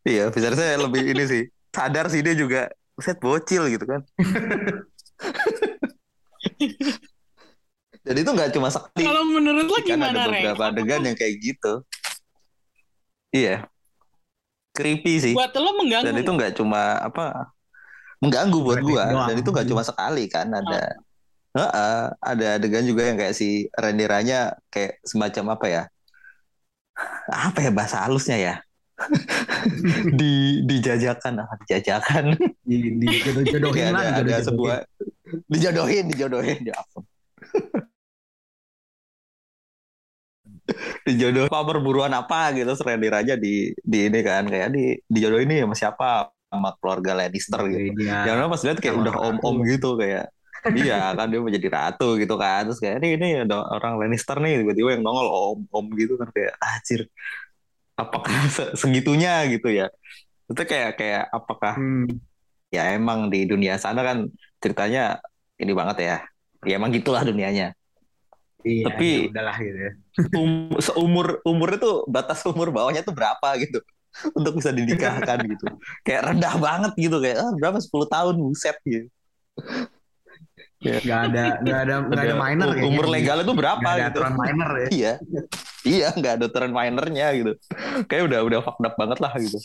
Iya 0.00 0.24
Viserysnya 0.32 0.80
lebih 0.80 1.04
ini 1.12 1.24
sih. 1.28 1.42
Sadar 1.68 2.08
sih 2.08 2.24
dia 2.24 2.32
juga 2.32 2.72
set 3.02 3.18
bocil 3.18 3.66
gitu 3.70 3.84
kan. 3.86 4.00
Jadi 8.04 8.18
itu 8.20 8.30
nggak 8.30 8.52
cuma 8.52 8.68
sekali. 8.68 9.00
Kalau 9.08 9.24
menurut 9.24 9.64
lo 9.64 9.80
kan 9.80 9.84
gimana 9.88 10.28
ada 10.28 10.30
beberapa 10.30 10.64
adegan 10.68 11.02
yang 11.08 11.16
kayak 11.16 11.34
gitu. 11.40 11.80
Iya. 13.32 13.64
Creepy 14.76 15.14
sih. 15.22 15.34
Buat 15.34 15.56
lo 15.56 15.72
mengganggu 15.80 16.12
dan 16.12 16.14
itu 16.20 16.30
nggak? 16.34 16.52
cuma 16.60 17.00
apa 17.00 17.54
mengganggu 18.20 18.58
buat 18.60 18.80
gua. 18.84 19.28
dan 19.28 19.36
itu 19.40 19.48
gak 19.48 19.68
cuma 19.68 19.82
sekali 19.82 20.28
kan. 20.28 20.52
Ada 20.52 20.80
oh. 21.56 21.60
uh, 21.60 21.64
uh, 21.64 22.04
ada 22.20 22.60
adegan 22.60 22.84
juga 22.84 23.08
yang 23.08 23.16
kayak 23.16 23.32
si 23.32 23.72
renderanya 23.72 24.52
kayak 24.68 25.00
semacam 25.06 25.56
apa 25.56 25.66
ya? 25.70 25.82
Apa 27.32 27.64
ya 27.64 27.70
bahasa 27.72 28.04
halusnya 28.04 28.36
ya 28.36 28.54
di 30.18 30.62
dijajakan 30.64 31.42
apa 31.42 31.54
dijajakan. 31.66 32.24
Di, 32.64 32.96
di 32.96 33.06
jodohin 33.44 33.92
ada, 33.92 34.24
ada 34.24 34.40
sebuah 34.40 34.88
dijodohin 35.52 36.08
dijodohin 36.08 36.64
ya 36.64 36.80
ampun. 36.80 37.04
Dijodoh 41.04 41.44
apa 41.44 41.60
perburuan 41.60 42.08
apa? 42.16 42.56
gitu 42.56 42.72
Randy 42.80 43.12
aja 43.12 43.36
di 43.36 43.68
di 43.84 44.08
ini 44.08 44.24
kan 44.24 44.48
kayak 44.48 44.72
di 44.72 44.96
dijodohin 45.04 45.52
ini 45.52 45.60
sama 45.60 45.76
siapa? 45.76 46.32
Sama 46.48 46.72
keluarga 46.80 47.12
Lannister 47.18 47.60
gitu. 47.68 48.00
Ya. 48.00 48.32
Yang 48.32 48.48
pas 48.48 48.62
lihat 48.64 48.78
kayak 48.80 48.96
udah 48.96 49.14
om-om 49.28 49.60
gitu 49.68 50.00
kayak 50.00 50.32
iya 50.72 51.12
kan 51.12 51.28
dia 51.28 51.44
mau 51.44 51.52
jadi 51.52 51.68
ratu 51.68 52.16
gitu 52.16 52.40
kan. 52.40 52.64
Terus 52.64 52.80
kayak 52.80 53.04
ini 53.04 53.20
ini 53.20 53.28
ada 53.44 53.60
orang 53.76 54.00
Lannister 54.00 54.40
nih 54.40 54.64
tiba-tiba 54.64 54.96
yang 54.96 55.04
nongol 55.04 55.28
om-om 55.28 55.86
gitu 56.00 56.16
kan 56.16 56.32
kayak 56.32 56.56
acir 56.62 57.04
apakah 57.94 58.34
segitunya 58.80 59.46
gitu 59.50 59.70
ya 59.70 59.90
itu 60.50 60.62
kayak 60.66 61.00
kayak 61.00 61.24
apakah 61.32 61.74
hmm. 61.78 62.20
ya 62.68 62.92
emang 62.92 63.32
di 63.32 63.48
dunia 63.48 63.80
sana 63.80 64.04
kan 64.04 64.28
ceritanya 64.60 65.22
ini 65.56 65.72
banget 65.72 65.96
ya 66.02 66.16
ya 66.64 66.74
emang 66.76 66.92
gitulah 66.92 67.24
dunianya 67.24 67.72
Iya, 68.64 68.84
tapi 68.88 69.08
ya 69.28 69.28
udahlah 69.28 69.56
gitu 69.60 69.78
ya. 69.78 69.92
um, 70.40 70.72
seumur 70.80 71.26
umur 71.44 71.76
itu 71.76 71.90
batas 72.08 72.40
umur 72.48 72.72
bawahnya 72.72 73.04
tuh 73.04 73.12
berapa 73.12 73.48
gitu 73.60 73.76
untuk 74.38 74.56
bisa 74.56 74.72
dinikahkan 74.72 75.44
gitu. 75.44 75.68
Kayak 76.00 76.32
rendah 76.32 76.54
banget 76.56 76.92
gitu 76.96 77.20
kayak 77.20 77.44
ah, 77.44 77.52
berapa 77.60 77.76
10 77.76 77.92
tahun 78.08 78.34
buset 78.40 78.76
gitu. 78.88 79.06
Ya. 80.80 80.96
Gak 81.04 81.20
ada 81.32 81.44
gak 81.60 81.78
ada 81.88 81.94
gak 82.08 82.24
ada 82.24 82.36
minor 82.40 82.68
kayaknya. 82.72 82.88
Umur 82.88 83.06
legal 83.12 83.36
itu 83.44 83.52
berapa 83.52 83.84
gak 83.84 84.00
ada 84.00 84.08
gitu. 84.16 84.20
minor 84.32 84.70
ya. 84.72 84.88
iya. 84.88 85.14
Iya, 85.92 86.16
nggak 86.16 86.32
ada 86.40 86.44
aturan 86.48 86.72
minornya 86.72 87.26
gitu. 87.36 87.52
Kayak 88.08 88.32
udah 88.32 88.40
udah 88.40 88.58
fucked 88.64 88.86
up 88.88 88.94
banget 88.96 89.18
lah 89.20 89.32
gitu. 89.36 89.58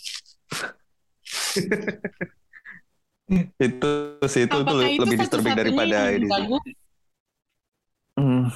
itu 3.62 3.92
sih 4.26 4.50
itu 4.50 4.58
tuh 4.66 4.80
lebih 4.82 5.18
disturbing 5.22 5.56
daripada 5.56 6.12
ini. 6.12 6.28
Hmm. 8.20 8.52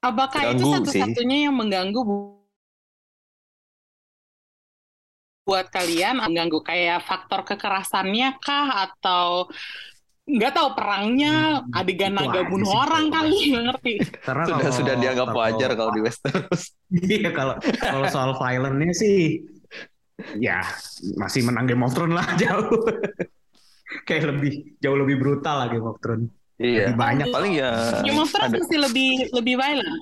Apakah 0.00 0.56
itu 0.56 0.64
satu-satunya 0.64 1.46
yang 1.46 1.54
mengganggu 1.54 2.00
buat 5.44 5.66
kalian? 5.68 6.18
Mengganggu 6.24 6.58
kayak 6.64 7.04
faktor 7.04 7.44
kekerasannya 7.46 8.40
kah 8.40 8.90
atau 8.90 9.46
nggak 10.30 10.52
tahu 10.54 10.68
perangnya 10.78 11.62
hmm, 11.62 11.78
adegan 11.78 12.14
naga 12.14 12.46
bunuh 12.46 12.70
orang 12.70 13.10
kali 13.10 13.36
nggak 13.50 13.64
ngerti. 13.66 13.92
Karena 14.22 14.44
sudah 14.46 14.62
kalau, 14.62 14.78
sudah 14.78 14.94
dianggap 14.98 15.28
kalau, 15.28 15.40
wajar 15.42 15.70
kalau 15.74 15.92
di 15.94 16.00
Westeros. 16.04 16.62
Iya 16.90 17.30
kalau 17.30 17.54
kalau 17.78 18.06
soal 18.10 18.30
violentnya 18.34 18.90
sih 18.90 19.46
ya 20.42 20.58
masih 21.14 21.46
menang 21.46 21.70
Game 21.70 21.86
of 21.86 21.94
Thrones 21.94 22.14
lah 22.18 22.26
jauh. 22.42 22.82
Kayak 24.06 24.34
lebih 24.34 24.78
jauh 24.78 24.98
lebih 24.98 25.16
brutal 25.18 25.66
lah 25.66 25.68
Game 25.70 25.86
of 25.86 25.98
Thrones. 26.02 26.30
Iya. 26.58 26.90
Lebih 26.90 26.98
banyak 26.98 27.26
paling 27.30 27.52
ya. 27.54 27.70
Game 28.02 28.18
of 28.18 28.30
Thrones 28.30 28.54
masih 28.58 28.78
lebih 28.82 29.10
lebih 29.34 29.54
violent. 29.58 29.98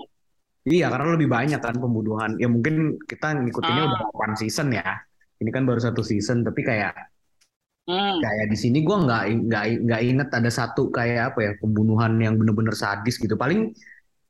Iya, 0.68 0.92
karena 0.92 1.16
lebih 1.16 1.28
banyak 1.32 1.60
kan 1.64 1.76
pembunuhan. 1.80 2.36
Ya 2.36 2.48
mungkin 2.50 3.00
kita 3.08 3.40
ngikutinnya 3.40 3.84
ah. 3.84 3.88
udah 3.88 4.00
one 4.12 4.36
season 4.36 4.68
ya. 4.74 5.00
Ini 5.38 5.48
kan 5.48 5.64
baru 5.64 5.80
satu 5.80 6.04
season, 6.04 6.44
tapi 6.44 6.60
kayak 6.66 6.92
hmm. 7.88 8.20
kayak 8.20 8.46
di 8.52 8.56
sini 8.60 8.84
gue 8.84 8.96
nggak 8.96 9.22
nggak 9.48 9.64
nggak 9.88 10.00
inget 10.04 10.28
ada 10.28 10.50
satu 10.52 10.92
kayak 10.92 11.34
apa 11.34 11.38
ya 11.40 11.52
pembunuhan 11.56 12.20
yang 12.20 12.36
bener-bener 12.36 12.76
sadis 12.76 13.16
gitu. 13.16 13.34
Paling 13.34 13.72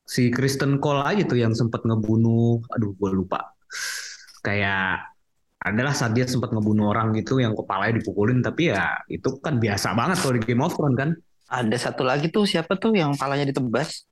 si 0.06 0.30
Kristen 0.30 0.78
Cole 0.78 1.02
aja 1.02 1.26
tuh 1.26 1.42
yang 1.42 1.52
sempat 1.52 1.82
ngebunuh. 1.82 2.62
Aduh, 2.78 2.94
gue 2.94 3.10
lupa. 3.10 3.58
Kayak 4.46 5.10
adalah 5.58 5.90
saat 5.90 6.14
dia 6.14 6.22
sempat 6.22 6.54
ngebunuh 6.54 6.94
orang 6.94 7.10
gitu 7.18 7.42
yang 7.42 7.50
kepalanya 7.50 7.98
dipukulin 7.98 8.38
tapi 8.38 8.70
ya 8.70 9.02
itu 9.10 9.42
kan 9.42 9.58
biasa 9.58 9.90
banget 9.90 10.22
kalau 10.22 10.38
di 10.38 10.42
Game 10.46 10.62
of 10.62 10.70
Thrones 10.78 10.94
kan 10.94 11.10
ada 11.48 11.76
satu 11.80 12.04
lagi 12.04 12.28
tuh 12.28 12.44
siapa 12.44 12.76
tuh 12.76 12.92
yang 12.92 13.16
palanya 13.16 13.48
ditebas? 13.48 14.04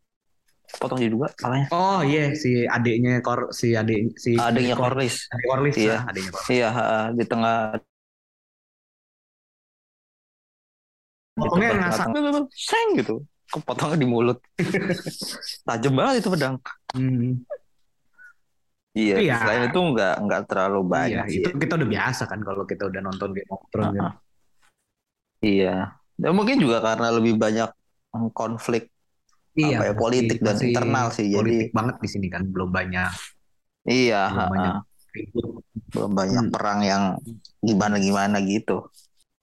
Potong 0.82 0.98
di 0.98 1.12
dua 1.12 1.30
palanya. 1.38 1.70
Oh 1.70 2.02
iya 2.02 2.32
yeah. 2.32 2.34
si 2.34 2.50
adiknya 2.66 3.22
Kor 3.22 3.54
si 3.54 3.76
adik 3.78 4.18
si 4.18 4.34
adiknya 4.34 4.74
Corlys. 4.74 5.30
Adik 5.30 5.46
Corlys 5.46 5.76
iya. 5.78 6.02
Adiknya 6.02 6.32
Corlys. 6.32 6.50
Iya, 6.50 6.68
di 7.14 7.24
tengah 7.28 7.56
Potongnya 11.36 11.70
ngasak. 11.76 12.06
Seng 12.50 12.88
gitu. 12.96 13.22
Kepotongnya 13.46 13.98
di 14.00 14.08
mulut. 14.08 14.38
Tajam 15.68 15.92
banget 15.94 16.24
itu 16.24 16.28
pedang. 16.32 16.56
Hmm. 16.96 17.44
Iya, 18.96 19.20
iya, 19.20 19.36
selain 19.36 19.68
itu 19.68 19.76
nggak 19.76 20.24
nggak 20.24 20.42
terlalu 20.48 20.80
iya, 20.80 20.88
banyak. 20.88 21.24
Iya, 21.28 21.36
itu 21.36 21.48
kita 21.60 21.72
udah 21.76 21.88
biasa 21.92 22.22
kan 22.24 22.40
kalau 22.40 22.64
kita 22.64 22.88
udah 22.88 23.00
nonton 23.04 23.28
Game 23.36 23.52
of 23.52 23.68
Thrones. 23.68 23.92
Uh 23.92 23.92
-huh. 23.92 24.00
kan. 24.00 24.12
Iya, 25.44 25.76
dan 26.16 26.32
mungkin 26.32 26.56
juga 26.56 26.80
karena 26.80 27.12
lebih 27.12 27.36
banyak 27.36 27.68
konflik 28.32 28.88
iya, 29.52 29.76
apa 29.76 29.92
ya, 29.92 29.94
politik 29.94 30.40
dan 30.40 30.56
internal 30.56 31.12
sih. 31.12 31.28
Politik 31.28 31.68
jadi 31.68 31.76
banget 31.76 31.96
di 32.00 32.08
sini 32.08 32.26
kan 32.32 32.42
belum 32.48 32.72
banyak. 32.72 33.12
Iya. 33.84 34.22
Belum 34.32 34.48
banyak, 34.48 34.74
belum 35.92 36.12
banyak 36.16 36.44
hmm. 36.48 36.54
perang 36.56 36.80
yang 36.80 37.02
gimana 37.60 37.96
gimana 38.00 38.36
gitu. 38.40 38.88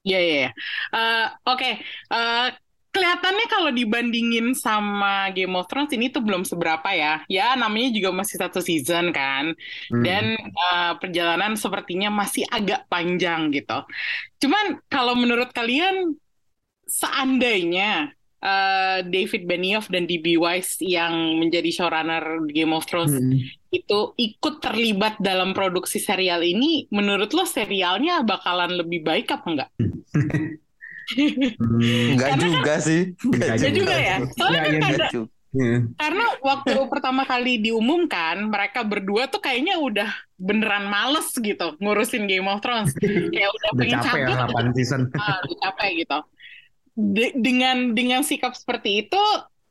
Iya 0.04 0.20
iya. 0.20 0.36
iya. 0.36 0.52
Uh, 0.92 1.26
Oke. 1.48 1.60
Okay. 1.60 1.74
Uh, 2.12 2.20
eh, 2.20 2.50
kelihatannya 2.94 3.48
kalau 3.50 3.74
dibandingin 3.74 4.54
sama 4.54 5.34
Game 5.34 5.58
of 5.58 5.66
Thrones 5.66 5.90
ini 5.98 6.14
tuh 6.14 6.22
belum 6.22 6.46
seberapa 6.46 6.86
ya. 6.94 7.26
Ya 7.26 7.58
namanya 7.58 7.90
juga 7.90 8.14
masih 8.14 8.38
satu 8.38 8.62
season 8.62 9.10
kan. 9.10 9.58
Hmm. 9.90 10.04
Dan 10.06 10.38
uh, 10.38 10.94
perjalanan 11.02 11.58
sepertinya 11.58 12.14
masih 12.14 12.46
agak 12.54 12.86
panjang 12.86 13.50
gitu. 13.50 13.82
Cuman 14.46 14.78
kalau 14.94 15.18
menurut 15.18 15.50
kalian 15.50 16.14
seandainya 16.86 18.14
uh, 18.44 19.00
David 19.08 19.50
Benioff 19.50 19.90
dan 19.90 20.06
D.B. 20.06 20.38
Weiss 20.38 20.78
yang 20.84 21.42
menjadi 21.42 21.74
showrunner 21.74 22.46
Game 22.52 22.76
of 22.76 22.86
Thrones 22.86 23.16
hmm. 23.16 23.42
Itu 23.74 24.14
ikut 24.16 24.62
terlibat 24.62 25.18
dalam 25.18 25.58
produksi 25.58 25.98
serial 25.98 26.46
ini, 26.46 26.86
menurut 26.94 27.34
lo 27.34 27.50
serialnya 27.50 28.22
bakalan 28.22 28.78
lebih 28.78 29.02
baik 29.02 29.34
apa 29.34 29.46
enggak? 29.50 29.70
hmm, 31.10 32.14
enggak 32.14 32.32
juga 32.38 32.76
kan, 32.78 32.86
sih. 32.86 33.02
Enggak 33.26 33.58
juga, 33.58 33.74
juga 33.74 33.96
ya. 33.98 34.18
Soalnya 34.38 34.62
ya, 34.62 34.64
kan 34.64 34.74
ya, 34.74 34.80
karena, 34.80 35.08
karena 35.98 36.26
waktu 36.46 36.80
pertama 36.94 37.22
kali 37.26 37.58
diumumkan, 37.58 38.48
mereka 38.54 38.86
berdua 38.86 39.26
tuh 39.26 39.42
kayaknya 39.42 39.82
udah 39.82 40.10
beneran 40.38 40.86
males 40.86 41.34
gitu 41.34 41.74
ngurusin 41.82 42.30
Game 42.30 42.46
of 42.46 42.62
Thrones. 42.62 42.94
Kayak 42.96 43.50
udah, 43.50 43.70
udah 43.74 43.82
pengen 43.82 44.00
capek 44.06 44.22
ya, 44.22 44.38
cabut. 44.46 44.64
Ya, 44.64 44.72
season. 44.78 45.02
Ah, 45.18 45.42
udah 45.42 45.58
capek 45.66 45.90
gitu 46.06 46.18
de 46.94 47.34
dengan 47.34 47.98
dengan 47.98 48.22
sikap 48.22 48.54
seperti 48.54 49.06
itu 49.06 49.24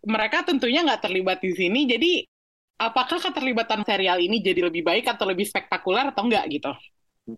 mereka 0.02 0.42
tentunya 0.42 0.82
nggak 0.82 1.06
terlibat 1.06 1.38
di 1.38 1.54
sini 1.54 1.86
jadi 1.86 2.26
apakah 2.78 3.18
keterlibatan 3.18 3.82
serial 3.82 4.18
ini 4.18 4.40
jadi 4.40 4.68
lebih 4.68 4.82
baik 4.86 5.08
atau 5.08 5.28
lebih 5.28 5.46
spektakuler 5.48 6.10
atau 6.10 6.24
enggak 6.26 6.46
gitu 6.50 6.72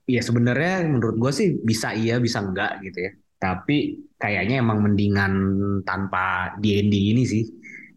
Iya 0.08 0.24
sebenarnya 0.24 0.88
menurut 0.88 1.20
gue 1.20 1.32
sih 1.34 1.48
bisa 1.60 1.92
iya 1.92 2.16
bisa 2.16 2.40
enggak 2.40 2.80
gitu 2.80 2.98
ya 3.04 3.12
tapi 3.36 4.00
kayaknya 4.16 4.64
emang 4.64 4.80
mendingan 4.80 5.32
tanpa 5.84 6.56
D&D 6.56 6.94
ini 7.12 7.22
sih 7.28 7.44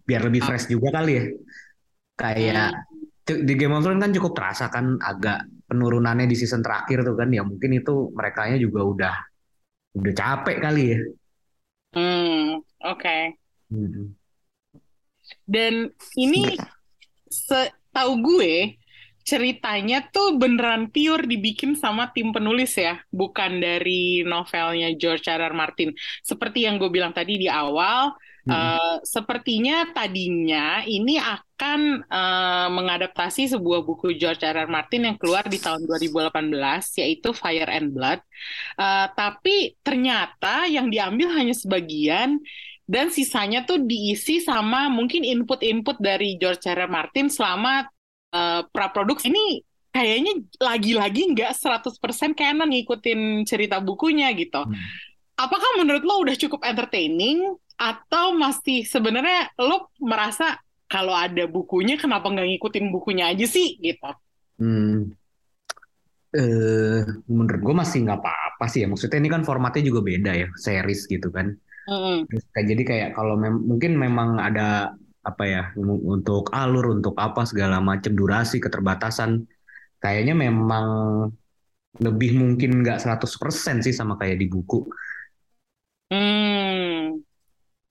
biar 0.03 0.27
lebih 0.27 0.43
fresh 0.43 0.67
juga 0.67 0.99
kali 0.99 1.11
ya 1.15 1.25
kayak 2.19 2.75
hmm. 3.31 3.47
di 3.47 3.53
Game 3.55 3.71
of 3.71 3.87
Thrones 3.87 4.03
kan 4.03 4.11
cukup 4.11 4.33
terasa 4.35 4.67
kan 4.67 4.99
agak 4.99 5.47
penurunannya 5.71 6.27
di 6.27 6.35
season 6.35 6.59
terakhir 6.59 7.07
tuh 7.07 7.15
kan 7.15 7.31
ya 7.31 7.47
mungkin 7.47 7.79
itu 7.79 8.11
mereka 8.11 8.51
juga 8.59 8.81
udah 8.83 9.15
udah 9.95 10.13
capek 10.13 10.57
kali 10.59 10.83
ya 10.91 10.99
Hmm, 11.97 12.61
oke. 12.83 12.99
Okay. 12.99 13.21
Hmm. 13.71 14.13
Dan 15.47 15.91
ini 16.19 16.55
setahu 17.29 18.13
gue 18.23 18.79
ceritanya 19.27 20.07
tuh 20.07 20.39
beneran 20.39 20.87
pure 20.87 21.27
dibikin 21.27 21.75
sama 21.75 22.15
tim 22.15 22.31
penulis 22.31 22.79
ya, 22.79 23.03
bukan 23.11 23.59
dari 23.59 24.23
novelnya 24.23 24.95
George 24.95 25.27
R. 25.27 25.51
R. 25.51 25.55
Martin. 25.55 25.91
Seperti 26.23 26.63
yang 26.63 26.79
gue 26.79 26.87
bilang 26.87 27.11
tadi 27.11 27.35
di 27.35 27.51
awal, 27.51 28.15
Hmm. 28.47 28.55
Uh, 28.55 28.95
sepertinya 29.03 29.91
tadinya 29.91 30.79
ini 30.87 31.19
akan 31.19 32.07
uh, 32.07 32.71
mengadaptasi 32.71 33.51
sebuah 33.51 33.83
buku 33.83 34.15
George 34.15 34.39
R. 34.47 34.63
R. 34.63 34.71
Martin 34.71 35.03
yang 35.03 35.19
keluar 35.19 35.43
di 35.51 35.59
tahun 35.59 35.83
2018 35.83 36.55
yaitu 37.03 37.35
Fire 37.35 37.67
and 37.67 37.91
Blood. 37.91 38.23
Uh, 38.79 39.11
tapi 39.11 39.75
ternyata 39.83 40.63
yang 40.71 40.87
diambil 40.87 41.35
hanya 41.35 41.51
sebagian 41.51 42.39
dan 42.87 43.11
sisanya 43.11 43.67
tuh 43.67 43.83
diisi 43.83 44.39
sama 44.39 44.87
mungkin 44.87 45.27
input-input 45.27 45.99
dari 45.99 46.39
George 46.39 46.63
R. 46.71 46.87
R. 46.87 46.89
Martin 46.89 47.27
selama 47.27 47.83
uh, 48.31 48.63
praproduksi 48.71 49.27
ini 49.27 49.59
kayaknya 49.91 50.33
lagi-lagi 50.63 51.27
nggak 51.35 51.51
100% 51.51 51.99
canon 52.31 52.71
ngikutin 52.71 53.43
cerita 53.43 53.83
bukunya 53.83 54.31
gitu. 54.33 54.63
Hmm. 54.63 54.75
apakah 55.37 55.77
menurut 55.77 56.01
lo 56.01 56.25
udah 56.25 56.33
cukup 56.33 56.65
entertaining 56.65 57.45
atau 57.77 58.33
masih 58.33 58.89
sebenarnya 58.89 59.53
lo 59.61 59.93
merasa 60.01 60.57
kalau 60.89 61.13
ada 61.13 61.45
bukunya 61.45 61.99
kenapa 61.99 62.31
nggak 62.31 62.57
ngikutin 62.57 62.89
bukunya 62.89 63.29
aja 63.29 63.45
sih 63.45 63.77
gitu? 63.77 64.09
Hmm. 64.57 65.13
Eh, 66.33 67.03
menurut 67.27 67.61
gue 67.61 67.75
masih 67.75 68.07
nggak 68.07 68.19
apa-apa 68.19 68.65
sih 68.71 68.83
ya. 68.83 68.87
Maksudnya 68.89 69.19
ini 69.19 69.29
kan 69.29 69.43
formatnya 69.43 69.83
juga 69.83 70.01
beda 70.03 70.31
ya, 70.33 70.47
series 70.55 71.05
gitu 71.05 71.29
kan. 71.29 71.53
Mm. 71.87 72.27
Jadi 72.53 72.83
kayak 72.83 73.09
kalau 73.15 73.39
mem 73.39 73.63
mungkin 73.63 73.95
memang 73.95 74.37
ada 74.43 74.91
apa 75.23 75.43
ya 75.43 75.63
untuk 75.79 76.51
alur 76.55 76.95
untuk 76.95 77.15
apa 77.19 77.43
segala 77.43 77.83
macam 77.83 78.15
durasi 78.15 78.63
keterbatasan 78.63 79.43
kayaknya 79.99 80.35
memang 80.35 80.87
lebih 81.97 82.37
mungkin 82.37 82.85
nggak 82.85 83.01
100% 83.01 83.81
sih 83.81 83.95
sama 83.95 84.15
kayak 84.19 84.37
di 84.37 84.47
buku. 84.47 84.85
Hmm. 86.13 87.19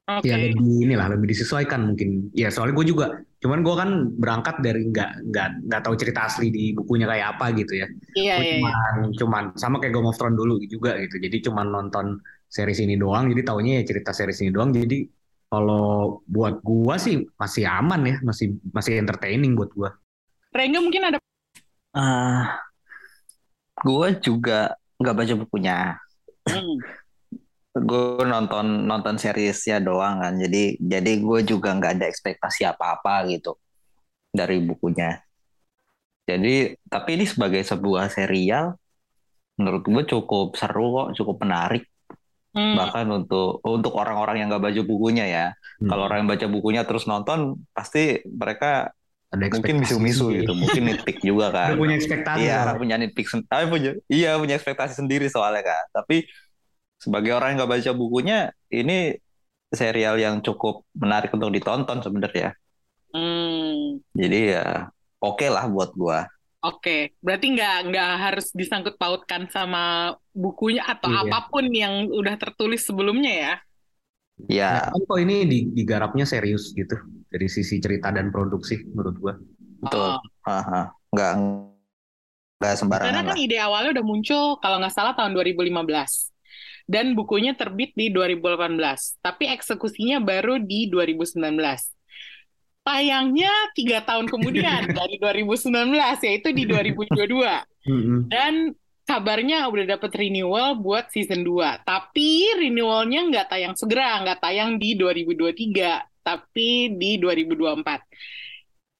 Oke. 0.06 0.30
Ya 0.30 0.38
lebih 0.38 0.86
inilah 0.86 1.10
lebih 1.18 1.34
disesuaikan 1.34 1.82
mungkin. 1.92 2.30
Ya 2.30 2.46
soalnya 2.54 2.78
gue 2.78 2.86
juga, 2.94 3.06
cuman 3.42 3.66
gue 3.66 3.74
kan 3.74 3.90
berangkat 4.14 4.62
dari 4.62 4.86
nggak 4.86 5.34
nggak 5.34 5.48
nggak 5.66 5.80
tahu 5.82 5.94
cerita 5.98 6.30
asli 6.30 6.54
di 6.54 6.70
bukunya 6.78 7.10
kayak 7.10 7.36
apa 7.36 7.50
gitu 7.58 7.82
ya. 7.82 7.86
Iya 8.14 8.34
Gue 8.38 8.44
iya. 8.46 8.54
iya. 8.54 8.54
cuman 8.54 8.94
cuman 9.18 9.44
sama 9.58 9.82
kayak 9.82 9.98
Game 9.98 10.06
of 10.06 10.14
Thrones 10.14 10.38
dulu 10.38 10.62
juga 10.70 10.94
gitu. 11.02 11.18
Jadi 11.18 11.36
cuman 11.50 11.66
nonton 11.74 12.22
series 12.46 12.80
ini 12.82 12.94
doang. 12.96 13.28
Jadi 13.30 13.42
taunya 13.44 13.82
ya 13.82 13.84
cerita 13.84 14.10
series 14.14 14.40
ini 14.42 14.50
doang. 14.54 14.70
Jadi 14.72 15.06
kalau 15.46 16.20
buat 16.26 16.58
gua 16.62 16.98
sih 16.98 17.22
masih 17.38 17.64
aman 17.68 18.00
ya, 18.02 18.16
masih 18.24 18.58
masih 18.74 18.98
entertaining 18.98 19.54
buat 19.54 19.70
gua. 19.74 19.90
Rengga 20.54 20.80
mungkin 20.80 21.04
ada 21.06 21.18
Ah, 21.96 22.60
gue 23.80 24.08
juga 24.20 24.76
nggak 25.00 25.16
baca 25.16 25.34
bukunya. 25.40 25.96
Hmm. 26.44 26.76
Gue 27.76 28.24
nonton 28.24 28.88
nonton 28.88 29.20
seriesnya 29.20 29.84
doang 29.84 30.24
kan. 30.24 30.32
Jadi 30.40 30.80
jadi 30.80 31.12
gue 31.20 31.44
juga 31.44 31.76
nggak 31.76 32.00
ada 32.00 32.08
ekspektasi 32.08 32.64
apa-apa 32.64 33.28
gitu 33.28 33.52
dari 34.32 34.64
bukunya. 34.64 35.20
Jadi 36.24 36.72
tapi 36.88 37.20
ini 37.20 37.28
sebagai 37.28 37.60
sebuah 37.60 38.08
serial, 38.08 38.72
menurut 39.60 39.84
gue 39.84 40.04
cukup 40.08 40.56
seru 40.56 40.88
kok, 40.96 41.08
cukup 41.20 41.36
menarik. 41.44 41.84
Hmm. 42.56 42.72
Bahkan 42.72 43.04
untuk 43.12 43.60
untuk 43.60 43.92
orang-orang 44.00 44.40
yang 44.40 44.48
nggak 44.48 44.64
baca 44.64 44.82
bukunya 44.88 45.24
ya. 45.28 45.46
Hmm. 45.76 45.92
Kalau 45.92 46.02
orang 46.08 46.24
yang 46.24 46.30
baca 46.32 46.46
bukunya 46.48 46.82
terus 46.88 47.04
nonton, 47.04 47.60
pasti 47.76 48.24
mereka 48.24 48.96
Ada 49.28 49.52
mungkin 49.52 49.82
misu-misu 49.82 50.32
gitu, 50.32 50.56
mungkin 50.56 50.88
nitpick 50.88 51.20
juga 51.20 51.52
kan. 51.52 51.76
Udah 51.76 51.80
punya 51.84 51.94
ekspektasi. 52.00 52.40
Iya, 52.46 52.56
soalnya. 52.64 52.80
punya 52.80 52.96
nitpick 52.96 53.26
tapi 53.44 53.64
punya 53.68 53.90
iya 54.08 54.30
punya 54.40 54.54
ekspektasi 54.56 54.94
sendiri 54.96 55.28
soalnya 55.28 55.66
kan. 55.66 55.84
Tapi 55.92 56.24
sebagai 56.96 57.36
orang 57.36 57.52
yang 57.52 57.58
nggak 57.60 57.72
baca 57.76 57.90
bukunya, 57.92 58.38
ini 58.72 59.20
serial 59.68 60.16
yang 60.16 60.40
cukup 60.40 60.86
menarik 60.96 61.28
untuk 61.34 61.52
ditonton 61.52 62.00
sebenarnya. 62.00 62.56
Hmm. 63.12 64.00
Jadi 64.16 64.56
ya 64.56 64.88
oke 65.20 65.46
lah 65.52 65.68
buat 65.68 65.92
gua. 65.92 66.24
Oke, 66.66 67.14
berarti 67.22 67.46
nggak 67.54 67.76
nggak 67.88 68.10
harus 68.18 68.46
disangkut 68.50 68.98
pautkan 68.98 69.46
sama 69.46 70.10
bukunya 70.34 70.82
atau 70.82 71.06
Iya. 71.08 71.22
apa 71.24 71.38
pun 71.46 71.64
yang 71.70 72.10
udah 72.10 72.34
tertulis 72.34 72.82
sebelumnya 72.82 73.32
ya. 73.32 73.54
Ya, 74.50 74.70
Nah, 74.92 75.00
kok 75.00 75.16
ini 75.16 75.46
di- 75.46 75.68
digarapnya 75.72 76.26
serius 76.26 76.74
gitu 76.74 76.98
dari 77.30 77.46
sisi 77.46 77.78
cerita 77.78 78.10
dan 78.10 78.28
produksi 78.28 78.82
menurut 78.84 79.16
gua. 79.16 79.34
betul. 79.76 80.10
Oh. 80.12 80.20
Haha. 80.42 80.90
Nggak 81.08 81.32
nggak 82.56 82.72
Karena 82.72 82.76
sembarangan 82.80 83.14
kan 83.22 83.26
lah. 83.30 83.36
ide 83.38 83.56
awalnya 83.60 83.90
udah 83.96 84.04
muncul 84.04 84.44
kalau 84.58 84.76
nggak 84.80 84.92
salah 84.92 85.12
tahun 85.12 85.32
2015. 85.32 86.32
Dan 86.86 87.12
bukunya 87.12 87.52
terbit 87.52 87.92
di 87.94 88.08
2018. 88.08 89.18
Tapi 89.20 89.50
eksekusinya 89.50 90.22
baru 90.22 90.62
di 90.62 90.86
2019. 90.86 91.95
Tayangnya 92.86 93.50
tiga 93.74 93.98
tahun 94.06 94.30
kemudian 94.30 94.86
dari 94.98 95.18
2019, 95.18 95.90
yaitu 96.22 96.54
di 96.54 96.62
2022. 96.70 97.90
Mm-mm. 97.90 98.30
Dan 98.30 98.78
kabarnya 99.02 99.66
udah 99.66 99.98
dapet 99.98 100.14
renewal 100.14 100.78
buat 100.78 101.10
season 101.10 101.42
2. 101.42 101.82
Tapi 101.82 102.62
renewalnya 102.62 103.26
nggak 103.26 103.46
tayang 103.50 103.74
segera, 103.74 104.22
nggak 104.22 104.38
tayang 104.38 104.78
di 104.78 104.94
2023, 104.94 106.22
tapi 106.22 106.94
di 106.94 107.18
2024. 107.18 108.06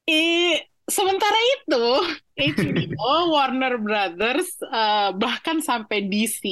Eh, 0.07 0.67
sementara 0.89 1.39
itu, 1.59 1.77
HBO, 2.39 3.33
Warner 3.35 3.75
Brothers, 3.81 4.49
eh, 4.63 5.09
bahkan 5.17 5.59
sampai 5.65 5.99
DC 6.11 6.43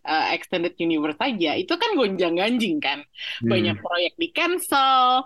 eh, 0.00 0.26
Extended 0.36 0.74
Universe 0.78 1.18
saja, 1.20 1.50
itu 1.60 1.72
kan 1.82 1.90
gonjang-ganjing 1.98 2.76
kan 2.82 2.98
Hmm. 3.40 3.50
banyak 3.50 3.76
proyek 3.82 4.12
di 4.20 4.28
cancel 4.36 5.24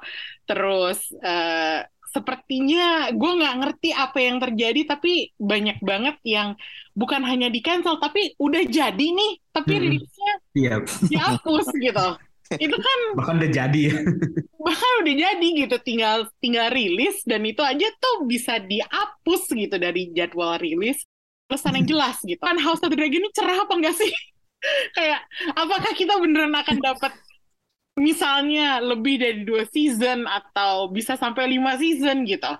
terus 0.48 0.98
eh, 1.22 1.82
sepertinya 2.10 3.06
gue 3.14 3.30
nggak 3.38 3.54
ngerti 3.62 3.88
apa 3.94 4.18
yang 4.18 4.36
terjadi 4.42 4.80
tapi 4.98 5.30
banyak 5.38 5.78
banget 5.78 6.16
yang 6.26 6.48
bukan 6.98 7.22
hanya 7.22 7.46
di 7.54 7.62
cancel 7.62 8.02
tapi 8.02 8.34
udah 8.42 8.62
jadi 8.66 9.06
nih 9.18 9.30
tapi 9.54 9.72
Hmm. 9.72 9.78
rilisnya 9.78 10.32
Iya, 10.54 10.82
dihapus 11.10 11.66
gitu 11.84 12.06
itu 12.58 12.74
kan 12.74 12.98
bahkan 13.18 13.34
udah 13.38 13.50
jadi 13.52 13.80
ya. 13.94 13.96
bahkan 14.66 14.90
udah 15.06 15.14
jadi 15.14 15.48
gitu 15.66 15.76
tinggal 15.86 16.26
tinggal 16.42 16.66
rilis 16.74 17.22
dan 17.22 17.46
itu 17.46 17.62
aja 17.62 17.86
tuh 18.02 18.26
bisa 18.26 18.58
dihapus 18.58 19.42
gitu 19.54 19.76
dari 19.78 20.10
jadwal 20.10 20.58
rilis 20.58 21.06
pesan 21.46 21.82
yang 21.82 21.86
jelas 21.86 22.18
gitu. 22.22 22.38
Kan 22.38 22.58
House 22.62 22.82
of 22.82 22.90
the 22.90 22.98
Dragon 22.98 23.26
ini 23.26 23.30
cerah 23.34 23.66
apa 23.66 23.74
enggak 23.74 23.98
sih? 23.98 24.10
Kayak 24.96 25.26
apakah 25.54 25.92
kita 25.98 26.14
beneran 26.18 26.54
akan 26.54 26.78
dapat 26.78 27.12
misalnya 27.98 28.78
lebih 28.78 29.18
dari 29.18 29.42
dua 29.42 29.66
season 29.66 30.30
atau 30.30 30.90
bisa 30.94 31.18
sampai 31.18 31.50
lima 31.50 31.74
season 31.74 32.22
gitu? 32.22 32.54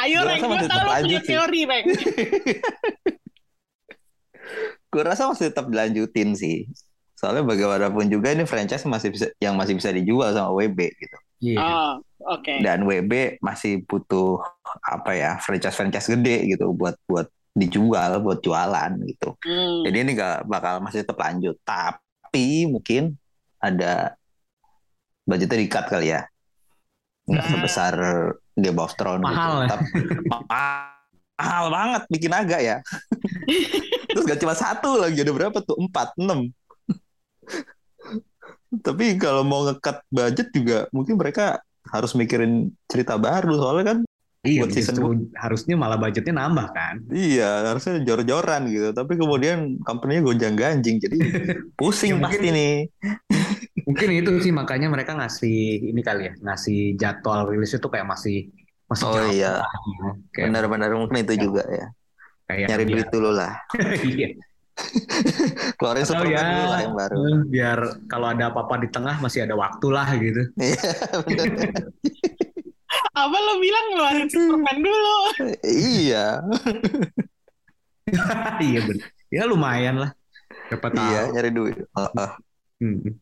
Ayo 0.00 0.24
Reng 0.24 0.40
gue 0.40 0.60
tau 0.66 0.80
lo 0.82 0.92
punya 1.04 1.20
teori 1.20 1.60
Reng 1.68 1.86
Gue 4.90 5.02
rasa 5.06 5.30
masih 5.30 5.54
tetap 5.54 5.70
dilanjutin 5.70 6.34
sih. 6.34 6.66
Soalnya 7.20 7.44
bagaimanapun 7.44 8.08
juga 8.08 8.32
ini 8.32 8.48
franchise 8.48 8.88
masih 8.88 9.12
bisa 9.12 9.28
yang 9.36 9.52
masih 9.52 9.76
bisa 9.76 9.92
dijual 9.92 10.32
sama 10.32 10.56
WB 10.56 10.78
gitu. 10.96 11.16
Iya. 11.40 11.60
oh 11.60 11.90
oke 12.32 12.60
Dan 12.60 12.84
WB 12.84 13.40
masih 13.40 13.84
butuh 13.84 14.40
apa 14.80 15.12
ya 15.12 15.36
franchise-franchise 15.36 16.16
gede 16.16 16.48
gitu 16.48 16.72
buat 16.72 16.96
buat 17.04 17.28
dijual, 17.52 18.20
buat 18.20 18.40
jualan 18.40 18.90
gitu. 19.04 19.36
Hmm. 19.36 19.84
Jadi 19.84 19.96
ini 20.00 20.10
nggak 20.14 20.48
bakal 20.48 20.80
masih 20.80 21.04
tetap 21.04 21.16
lanjut. 21.16 21.60
Tapi 21.60 22.64
mungkin 22.64 23.20
ada 23.58 24.16
budgetnya 25.22 25.60
di-cut 25.60 25.86
kali 25.86 26.08
ya. 26.10 26.24
Nggak 27.28 27.44
Hmm. 27.44 27.52
sebesar 27.58 27.94
Game 28.54 28.76
of 28.76 28.92
Thrones 28.94 29.20
Mahal 29.20 29.36
ya. 29.36 29.52
gitu. 29.60 29.72
Tapi, 29.72 29.88
ma- 30.24 30.44
mahal 31.36 31.64
banget 31.68 32.02
bikin 32.08 32.30
naga 32.30 32.58
ya. 32.60 32.76
Terus 34.10 34.24
gak 34.24 34.40
cuma 34.40 34.52
satu 34.52 34.98
lagi, 34.98 35.20
ada 35.20 35.30
berapa 35.30 35.58
tuh? 35.60 35.78
Empat, 35.78 36.12
enam. 36.18 36.50
Tapi 38.72 39.16
kalau 39.16 39.42
mau 39.42 39.64
ngekat 39.64 40.06
budget 40.08 40.48
juga 40.50 40.86
mungkin 40.90 41.14
mereka 41.14 41.58
harus 41.86 42.14
mikirin 42.14 42.52
cerita 42.86 43.16
baru 43.16 43.56
soalnya 43.56 43.86
kan 43.88 43.98
Iya, 44.40 44.64
buat 44.64 44.72
season 44.72 44.94
justru 44.96 45.08
harusnya 45.34 45.74
malah 45.74 45.98
budgetnya 45.98 46.32
nambah 46.34 46.72
kan. 46.72 47.04
iya 47.10 47.60
harusnya 47.62 48.00
jor-joran 48.00 48.62
gitu 48.66 48.88
tapi 48.90 49.12
kemudian 49.14 49.76
company-nya 49.80 50.24
gonjang-ganjing 50.24 50.96
jadi 50.96 51.16
pusing 51.78 52.16
Ya, 52.16 52.24
pasti 52.24 52.40
mungkin- 52.40 52.54
nih 52.54 52.74
Mungkin 53.80 54.08
itu 54.14 54.30
sih 54.40 54.48
makanya 54.50 54.86
mereka 54.86 55.12
ngasih 55.12 55.56
ini 55.84 56.00
kali 56.00 56.22
ya, 56.24 56.32
ngasih 56.38 56.94
jadwal 56.94 57.42
rilisnya 57.44 57.78
tuh 57.78 57.90
kayak 57.90 58.06
masih 58.06 58.48
masih 58.86 59.04
Oh, 59.04 59.12
jauh 59.12 59.28
iya. 59.28 59.60
gitu. 59.60 60.06
Kayak 60.30 60.46
benar-benar 60.46 60.90
mungkin 60.94 61.16
itu 61.18 61.34
juga 61.36 61.64
ya 61.66 61.86
kayak 62.46 62.66
nyari 62.70 62.84
biar- 62.84 62.92
duit 62.96 63.08
dulu 63.10 63.30
lah 63.34 63.52
Iya. 64.08 64.28
keluarin 65.78 66.04
Atau 66.04 66.10
Superman 66.16 66.34
ya, 66.34 66.50
dulu 66.50 66.66
lah 66.66 66.80
yang 66.80 66.96
baru 66.96 67.16
eh, 67.16 67.38
biar 67.48 67.78
kalau 68.06 68.26
ada 68.30 68.44
apa-apa 68.50 68.74
di 68.82 68.88
tengah 68.88 69.16
masih 69.20 69.44
ada 69.44 69.54
waktu 69.54 69.86
lah 69.90 70.08
gitu. 70.16 70.42
Iya, 70.60 70.82
apa 73.14 73.36
lo 73.38 73.54
bilang 73.62 73.86
ngeluarin 73.94 74.28
Superman 74.28 74.78
dulu 74.82 75.14
iya 75.62 76.26
iya 78.66 78.80
bener. 78.82 79.06
Ya 79.30 79.46
lumayan 79.46 80.02
lah. 80.02 80.10
Siapa 80.66 80.90
tahu. 80.90 81.06
iya 81.06 81.30
nyari 81.30 81.50
duit 81.54 81.76
oh. 81.94 82.10
Hmm. 82.80 83.14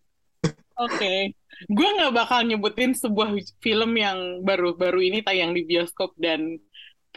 Oke, 0.78 1.34
gue 1.66 1.88
nggak 1.98 2.14
bakal 2.14 2.46
nyebutin 2.46 2.94
sebuah 2.94 3.34
film 3.58 3.98
yang 3.98 4.46
baru-baru 4.46 5.10
ini 5.10 5.26
tayang 5.26 5.50
di 5.50 5.66
bioskop 5.66 6.14
dan 6.14 6.62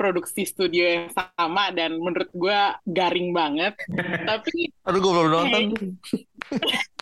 produksi 0.02 0.50
studio 0.50 0.82
yang 0.82 1.08
sama 1.14 1.70
dan 1.70 2.02
menurut 2.02 2.34
gue 2.34 2.60
garing 2.90 3.30
banget. 3.38 3.78
Tapi 4.30 4.74
aduh 4.82 4.98
gue 4.98 5.12
belum 5.14 5.30
nonton 5.30 5.64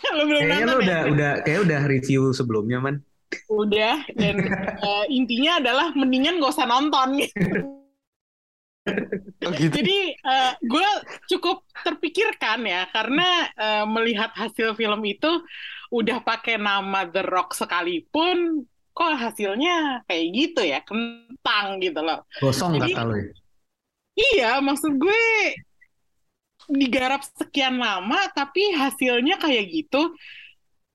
lo 0.10 0.24
belum 0.28 0.42
Kayaknya 0.44 0.66
nonton 0.68 0.76
lu 0.76 0.84
ya? 0.84 0.84
udah 0.84 1.02
udah 1.16 1.32
kayak 1.48 1.60
udah 1.64 1.82
review 1.88 2.22
sebelumnya 2.36 2.84
man. 2.84 3.00
Udah 3.48 4.04
dan 4.20 4.36
eh, 4.92 5.06
intinya 5.08 5.64
adalah 5.64 5.88
mendingan 5.96 6.44
gak 6.44 6.60
usah 6.60 6.68
nonton 6.68 7.24
gitu. 7.24 7.80
Oh 9.46 9.52
gitu. 9.56 9.72
Jadi 9.72 10.18
uh, 10.26 10.54
gue 10.60 10.90
cukup 11.32 11.64
terpikirkan 11.86 12.66
ya 12.68 12.90
karena 12.92 13.48
uh, 13.56 13.86
melihat 13.88 14.34
hasil 14.36 14.76
film 14.76 15.00
itu 15.08 15.30
udah 15.94 16.20
pakai 16.26 16.58
nama 16.58 17.06
The 17.08 17.24
Rock 17.24 17.56
sekalipun 17.56 18.66
kok 19.00 19.16
hasilnya 19.16 20.04
kayak 20.12 20.26
gitu 20.36 20.62
ya 20.68 20.84
kentang 20.84 21.80
gitu 21.80 22.04
loh. 22.04 22.28
Gosong 22.44 22.76
Jadi, 22.76 22.92
kata 22.92 23.02
lo 23.08 23.16
ya. 23.16 23.32
Iya, 24.20 24.52
maksud 24.60 25.00
gue 25.00 25.24
digarap 26.68 27.24
sekian 27.24 27.80
lama 27.80 28.20
tapi 28.36 28.76
hasilnya 28.76 29.40
kayak 29.40 29.72
gitu. 29.72 30.12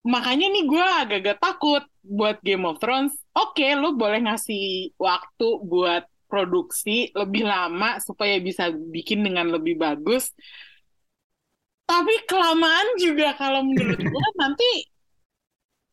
Makanya 0.05 0.53
nih 0.53 0.65
gue 0.69 0.85
agak-agak 0.85 1.41
takut 1.41 1.81
buat 2.05 2.37
Game 2.45 2.69
of 2.69 2.77
Thrones. 2.77 3.17
Oke, 3.33 3.65
okay, 3.65 3.71
lo 3.73 3.97
boleh 3.97 4.21
ngasih 4.21 4.93
waktu 5.01 5.49
buat 5.65 6.05
produksi 6.29 7.09
lebih 7.17 7.49
lama 7.49 7.97
supaya 8.05 8.37
bisa 8.37 8.69
bikin 8.69 9.25
dengan 9.25 9.49
lebih 9.49 9.81
bagus. 9.81 10.29
Tapi 11.89 12.29
kelamaan 12.29 13.01
juga 13.01 13.33
kalau 13.41 13.65
menurut 13.65 13.97
gue 14.13 14.29
nanti 14.37 14.93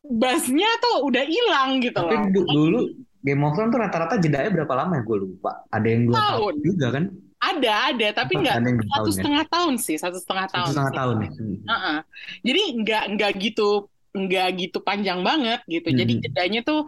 bassnya 0.02 0.70
tuh 0.82 1.06
udah 1.06 1.24
hilang 1.24 1.78
gitu 1.78 1.98
Tapi 1.98 2.14
loh. 2.14 2.22
Tapi 2.26 2.30
dulu 2.34 2.80
Game 3.22 3.42
of 3.46 3.54
Thrones 3.54 3.70
tuh 3.70 3.80
rata-rata 3.80 4.18
jedanya 4.18 4.50
berapa 4.50 4.74
lama 4.74 4.98
ya 4.98 5.02
gue 5.06 5.18
lupa. 5.22 5.62
Ada 5.70 5.86
yang 5.86 6.02
dua 6.10 6.14
tahun, 6.18 6.26
tahun 6.26 6.54
juga 6.66 6.86
kan? 6.90 7.04
Ada, 7.42 7.72
ada, 7.90 8.08
tapi 8.14 8.32
nggak 8.38 8.56
satu 8.86 9.10
ya? 9.10 9.14
setengah 9.18 9.44
tahun 9.50 9.74
sih, 9.78 9.96
satu 9.98 10.18
setengah 10.18 10.46
tahun. 10.50 10.66
Satu 10.66 10.74
setengah 10.74 10.90
sih. 10.90 10.98
tahun 10.98 11.16
ya. 11.18 11.30
Hmm. 11.30 11.56
Uh 11.62 11.74
-uh. 11.74 11.98
Jadi 12.42 12.62
nggak 12.82 13.04
nggak 13.18 13.32
gitu 13.42 13.68
nggak 14.12 14.48
gitu 14.60 14.78
panjang 14.82 15.20
banget 15.22 15.60
gitu. 15.66 15.88
Hmm. 15.90 15.98
Jadi 16.02 16.12
jedanya 16.22 16.60
tuh 16.62 16.80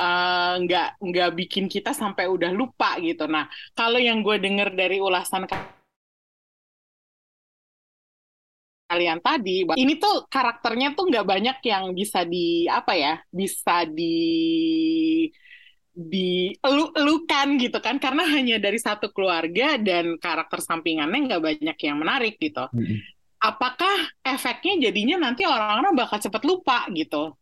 uh, 0.00 0.54
nggak 0.60 0.88
nggak 1.00 1.30
bikin 1.38 1.64
kita 1.68 1.92
sampai 1.92 2.28
udah 2.28 2.50
lupa 2.52 2.96
gitu. 3.00 3.24
Nah, 3.28 3.48
kalau 3.76 4.00
yang 4.00 4.24
gue 4.24 4.36
denger 4.40 4.72
dari 4.72 5.00
ulasan 5.00 5.48
kalian 8.92 9.24
tadi, 9.24 9.64
ini 9.64 9.96
tuh 9.96 10.28
karakternya 10.28 10.92
tuh 10.92 11.08
nggak 11.08 11.24
banyak 11.24 11.58
yang 11.64 11.96
bisa 11.96 12.28
di 12.28 12.68
apa 12.68 12.92
ya, 12.92 13.14
bisa 13.32 13.88
di 13.88 14.20
di 15.92 16.52
elukan 16.96 17.48
gitu 17.60 17.80
kan 17.80 18.00
karena 18.00 18.24
hanya 18.24 18.56
dari 18.56 18.80
satu 18.80 19.12
keluarga 19.12 19.76
dan 19.76 20.16
karakter 20.16 20.60
sampingannya 20.60 21.28
nggak 21.28 21.42
banyak 21.42 21.78
yang 21.80 21.96
menarik 21.96 22.36
gitu. 22.36 22.68
Mm 22.72 22.84
-hmm 22.84 23.00
apakah 23.42 24.06
efeknya 24.22 24.88
jadinya 24.88 25.26
nanti 25.26 25.42
orang-orang 25.42 25.98
bakal 25.98 26.22
cepat 26.22 26.42
lupa 26.46 26.86
gitu. 26.94 27.34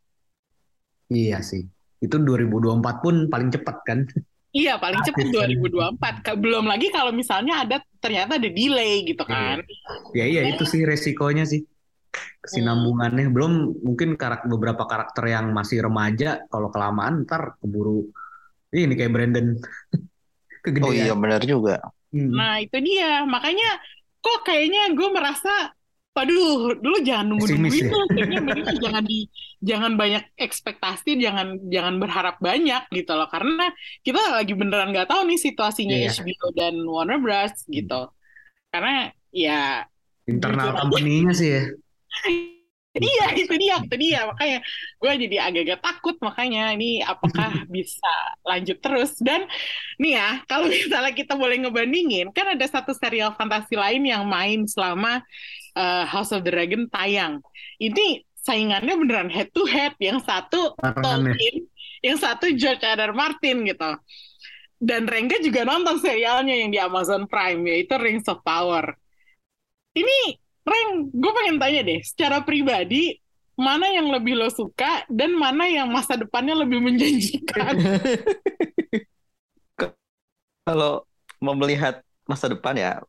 Iya 1.12 1.44
sih. 1.44 1.68
Itu 2.00 2.16
2024 2.16 3.04
pun 3.04 3.14
paling 3.28 3.52
cepat 3.52 3.76
kan? 3.84 4.08
Iya, 4.50 4.82
paling 4.82 5.00
cepat 5.06 5.30
2024. 5.30 6.42
Belum 6.42 6.66
lagi 6.66 6.90
kalau 6.90 7.14
misalnya 7.14 7.62
ada 7.62 7.76
ternyata 8.02 8.34
ada 8.34 8.50
delay 8.50 9.06
gitu 9.06 9.22
iya. 9.22 9.30
kan. 9.30 9.56
Ya 10.10 10.24
iya 10.26 10.42
itu 10.50 10.66
sih 10.66 10.82
resikonya 10.82 11.46
sih. 11.46 11.62
Kesinambungannya 12.42 13.30
hmm. 13.30 13.34
belum 13.34 13.52
mungkin 13.86 14.18
karakter 14.18 14.50
beberapa 14.50 14.82
karakter 14.90 15.30
yang 15.30 15.54
masih 15.54 15.86
remaja 15.86 16.42
kalau 16.50 16.66
kelamaan 16.74 17.22
ntar 17.22 17.54
keburu 17.62 18.10
ini 18.74 18.94
kayak 18.98 19.12
Brandon 19.14 19.46
kegedean. 20.66 20.86
Oh 20.90 20.94
iya 20.94 21.14
benar 21.14 21.42
juga. 21.46 21.78
Hmm. 22.10 22.34
Nah, 22.34 22.58
itu 22.58 22.74
dia. 22.82 23.22
Makanya 23.22 23.78
kok 24.18 24.42
kayaknya 24.42 24.90
gue 24.92 25.08
merasa 25.14 25.70
Waduh, 26.20 26.76
dulu 26.76 26.98
jangan 27.00 27.32
nunggu 27.32 27.48
nunggu 27.48 27.72
itu, 27.72 27.88
ya? 27.88 28.04
kayaknya 28.12 28.38
mendingan 28.44 28.76
jangan 28.76 29.04
di 29.08 29.18
jangan 29.64 29.92
banyak 29.96 30.24
ekspektasi, 30.36 31.16
jangan 31.16 31.56
jangan 31.72 31.96
berharap 31.96 32.36
banyak 32.44 32.84
gitu 32.92 33.12
loh, 33.16 33.24
karena 33.32 33.72
kita 34.04 34.20
lagi 34.36 34.52
beneran 34.52 34.92
nggak 34.92 35.08
tahu 35.08 35.24
nih 35.24 35.40
situasinya 35.40 35.96
yeah. 35.96 36.12
HBO 36.12 36.52
dan 36.52 36.76
Warner 36.84 37.24
Bros 37.24 37.64
gitu, 37.72 38.12
karena 38.68 39.16
ya 39.32 39.88
internal 40.28 40.76
company-nya 40.76 41.32
sih 41.32 41.48
ya. 41.56 41.62
Iya 42.90 43.38
itu 43.38 43.54
dia 43.54 43.78
itu 43.78 43.96
dia. 44.02 44.26
makanya 44.26 44.58
gue 44.98 45.12
jadi 45.26 45.36
agak-agak 45.46 45.78
takut 45.78 46.16
makanya 46.18 46.74
ini 46.74 46.98
apakah 47.06 47.62
bisa 47.74 48.10
lanjut 48.42 48.82
terus. 48.82 49.14
Dan 49.22 49.46
nih 50.02 50.18
ya 50.18 50.28
kalau 50.50 50.66
misalnya 50.74 51.14
kita 51.14 51.38
boleh 51.38 51.62
ngebandingin 51.62 52.34
kan 52.34 52.50
ada 52.50 52.66
satu 52.66 52.90
serial 52.98 53.38
fantasi 53.38 53.78
lain 53.78 54.02
yang 54.02 54.26
main 54.26 54.66
selama 54.66 55.22
uh, 55.78 56.04
House 56.10 56.34
of 56.34 56.42
the 56.42 56.50
Dragon 56.50 56.90
tayang. 56.90 57.38
Ini 57.78 58.26
saingannya 58.42 58.94
beneran 58.98 59.30
head 59.30 59.54
to 59.54 59.62
head 59.70 59.94
yang 60.02 60.18
satu 60.18 60.74
Tolkien 60.74 61.70
yang 62.02 62.16
satu 62.18 62.50
George 62.58 62.82
R. 62.82 62.98
R. 62.98 63.14
Martin 63.14 63.70
gitu. 63.70 63.90
Dan 64.80 65.04
Rengga 65.04 65.38
juga 65.44 65.62
nonton 65.62 66.00
serialnya 66.00 66.56
yang 66.56 66.72
di 66.72 66.80
Amazon 66.80 67.28
Prime 67.28 67.60
yaitu 67.68 67.94
Rings 68.00 68.26
of 68.26 68.40
Power. 68.40 68.96
Ini 69.92 70.40
Reng, 70.60 71.08
gue 71.08 71.32
pengen 71.32 71.56
tanya 71.56 71.80
deh, 71.84 72.00
secara 72.04 72.44
pribadi, 72.44 73.16
mana 73.60 73.92
yang 73.92 74.08
lebih 74.08 74.36
lo 74.40 74.48
suka 74.48 75.04
dan 75.12 75.36
mana 75.36 75.68
yang 75.68 75.92
masa 75.92 76.16
depannya 76.16 76.56
lebih 76.64 76.80
menjanjikan? 76.80 77.76
Kalau 80.68 81.04
mau 81.40 81.56
melihat 81.56 82.00
masa 82.24 82.48
depan 82.48 82.76
ya, 82.76 83.00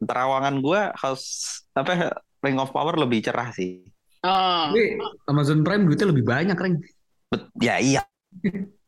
terawangan 0.00 0.64
gue 0.64 0.80
harus 0.96 1.24
apa 1.76 2.16
Ring 2.40 2.56
of 2.56 2.72
Power 2.72 2.96
lebih 2.96 3.24
cerah 3.24 3.52
sih. 3.52 3.84
Oh. 4.24 4.72
Tapi 4.72 4.98
Amazon 5.28 5.60
Prime 5.60 5.84
duitnya 5.84 6.08
lebih 6.08 6.24
banyak, 6.24 6.56
Reng. 6.56 6.80
Ya 7.60 7.76
iya. 7.76 8.02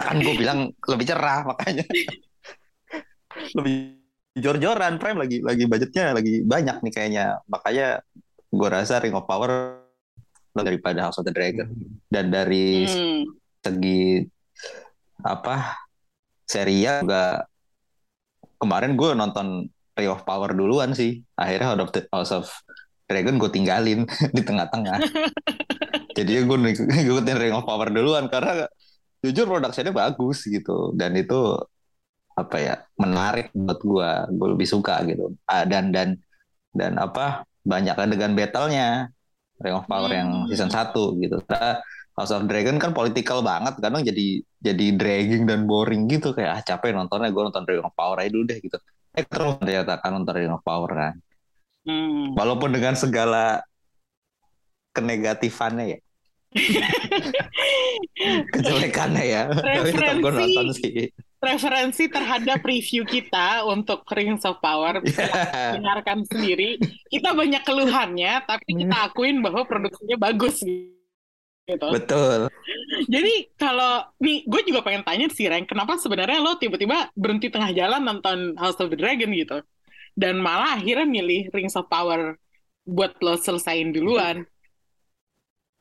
Kan 0.00 0.20
gue 0.24 0.34
bilang 0.36 0.72
lebih 0.88 1.04
cerah 1.04 1.44
makanya. 1.44 1.84
lebih 3.56 3.99
jor-joran 4.36 5.02
Prime 5.02 5.18
lagi 5.18 5.38
lagi 5.42 5.64
budgetnya 5.66 6.14
lagi 6.14 6.42
banyak 6.46 6.76
nih 6.86 6.92
kayaknya. 6.92 7.24
Makanya 7.50 8.02
gue 8.50 8.68
rasa 8.70 9.02
Ring 9.02 9.14
of 9.14 9.26
Power 9.26 9.82
daripada 10.54 11.10
House 11.10 11.18
of 11.18 11.26
the 11.26 11.34
Dragon. 11.34 11.70
Dan 12.06 12.30
dari 12.30 12.86
hmm. 12.86 13.22
segi 13.62 14.22
apa 15.20 15.76
serial 16.48 17.04
juga 17.04 17.44
kemarin 18.58 18.98
gue 18.98 19.10
nonton 19.14 19.66
Ring 19.98 20.10
of 20.10 20.22
Power 20.22 20.54
duluan 20.54 20.94
sih. 20.94 21.22
Akhirnya 21.34 21.74
House 21.74 21.82
of, 21.82 21.90
the, 21.90 22.02
House 22.10 22.32
of 22.34 22.46
Dragon 23.10 23.38
gue 23.42 23.50
tinggalin 23.50 24.06
di 24.36 24.42
tengah-tengah. 24.42 24.98
Jadi 26.18 26.30
gue 26.42 26.58
ngikutin 26.78 27.36
Ring 27.38 27.54
of 27.54 27.66
Power 27.66 27.90
duluan 27.90 28.30
karena 28.30 28.66
jujur 29.20 29.50
produksinya 29.50 29.90
bagus 29.90 30.46
gitu. 30.46 30.94
Dan 30.94 31.18
itu 31.18 31.58
apa 32.38 32.56
ya 32.56 32.74
menarik 32.96 33.52
buat 33.52 33.80
gue 33.82 34.10
gue 34.32 34.48
lebih 34.56 34.68
suka 34.68 35.02
gitu 35.04 35.34
ah, 35.50 35.66
dan 35.66 35.90
dan 35.90 36.16
dan 36.70 36.96
apa 36.96 37.44
banyak 37.66 37.98
adegan 37.98 38.32
battle-nya 38.32 39.10
Ring 39.60 39.76
of 39.76 39.84
Power 39.84 40.08
hmm. 40.08 40.16
yang 40.16 40.30
season 40.48 40.72
1 40.72 40.96
gitu. 41.20 41.36
Nah, 41.44 41.84
House 42.16 42.32
of 42.32 42.48
Dragon 42.48 42.80
kan 42.80 42.96
politikal 42.96 43.44
banget, 43.44 43.76
kadang 43.76 44.00
jadi 44.00 44.40
jadi 44.60 44.86
dragging 44.96 45.44
dan 45.44 45.68
boring 45.68 46.08
gitu 46.08 46.32
kayak 46.32 46.50
ah 46.52 46.60
capek 46.64 46.96
nontonnya 46.96 47.28
gue 47.28 47.42
nonton 47.44 47.64
Ring 47.68 47.84
of 47.84 47.92
Power 47.92 48.16
aja 48.20 48.32
dulu 48.32 48.44
deh 48.48 48.58
gitu. 48.60 48.76
Eh 49.12 49.24
terus 49.24 49.60
ternyata 49.60 50.00
kan 50.00 50.16
nonton 50.16 50.32
Ring 50.32 50.52
of 50.52 50.64
Power 50.64 50.90
kan. 50.90 51.14
Hmm. 51.84 52.36
Walaupun 52.36 52.72
dengan 52.72 52.96
segala 52.96 53.64
kenegatifannya 54.96 55.96
ya. 55.96 55.98
Kejelekannya 58.52 59.24
ya. 59.24 59.42
Tapi 59.52 59.88
tetap 59.92 60.16
gue 60.24 60.32
nonton 60.32 60.66
sih 60.76 61.08
referensi 61.40 62.04
terhadap 62.12 62.60
review 62.60 63.08
kita 63.08 63.64
untuk 63.64 64.04
Rings 64.12 64.44
of 64.44 64.60
Power 64.60 65.00
bisa 65.00 65.24
yeah. 65.28 65.72
dengarkan 65.72 66.28
sendiri. 66.28 66.76
Kita 67.08 67.32
banyak 67.32 67.64
keluhannya, 67.64 68.44
tapi 68.44 68.76
kita 68.76 68.96
hmm. 68.96 69.06
akuin 69.08 69.36
bahwa 69.40 69.64
produksinya 69.64 70.20
bagus 70.20 70.60
gitu. 70.60 71.88
Betul. 71.88 72.52
Jadi 73.08 73.56
kalau 73.56 74.04
nih, 74.20 74.44
gue 74.44 74.62
juga 74.68 74.84
pengen 74.84 75.02
tanya 75.02 75.26
sih, 75.32 75.48
Ren, 75.48 75.64
kenapa 75.64 75.96
sebenarnya 75.96 76.44
lo 76.44 76.60
tiba-tiba 76.60 77.08
berhenti 77.16 77.48
tengah 77.48 77.72
jalan 77.72 78.04
nonton 78.04 78.54
House 78.60 78.76
of 78.76 78.92
the 78.92 78.98
Dragon 79.00 79.32
gitu, 79.32 79.64
dan 80.12 80.44
malah 80.44 80.76
akhirnya 80.76 81.08
milih 81.08 81.48
Rings 81.56 81.74
of 81.74 81.88
Power 81.88 82.36
buat 82.84 83.16
lo 83.24 83.40
selesain 83.40 83.96
duluan. 83.96 84.44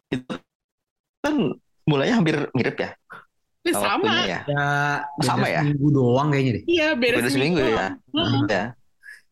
Itu 0.08 0.40
kan 1.20 1.60
mulanya 1.84 2.16
hampir 2.24 2.48
mirip 2.56 2.80
ya 2.80 2.96
sama. 3.68 4.14
Ya. 4.24 4.40
ya 4.48 4.68
sama 5.24 5.48
ya. 5.52 5.62
Seminggu 5.62 5.88
doang 5.92 6.28
kayaknya 6.32 6.52
deh. 6.60 6.64
Iya, 6.66 6.88
beda, 6.96 7.16
beda 7.20 7.30
seminggu, 7.30 7.60
seminggu 7.60 7.78
ya. 7.78 7.88
Hmm. 8.16 8.44
ya. 8.48 8.66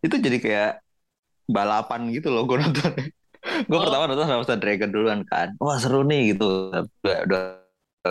Itu 0.04 0.16
jadi 0.20 0.38
kayak 0.38 0.72
balapan 1.48 2.12
gitu 2.12 2.28
loh 2.30 2.44
gue 2.44 2.58
nonton. 2.60 2.92
gue 3.70 3.78
oh. 3.80 3.82
pertama 3.82 4.04
nonton 4.12 4.28
sama 4.28 4.60
Dragon 4.60 4.90
duluan 4.92 5.22
kan. 5.24 5.56
Wah 5.58 5.80
seru 5.80 6.04
nih 6.04 6.36
gitu. 6.36 6.76
Udah, 6.76 7.18
udah 7.24 7.42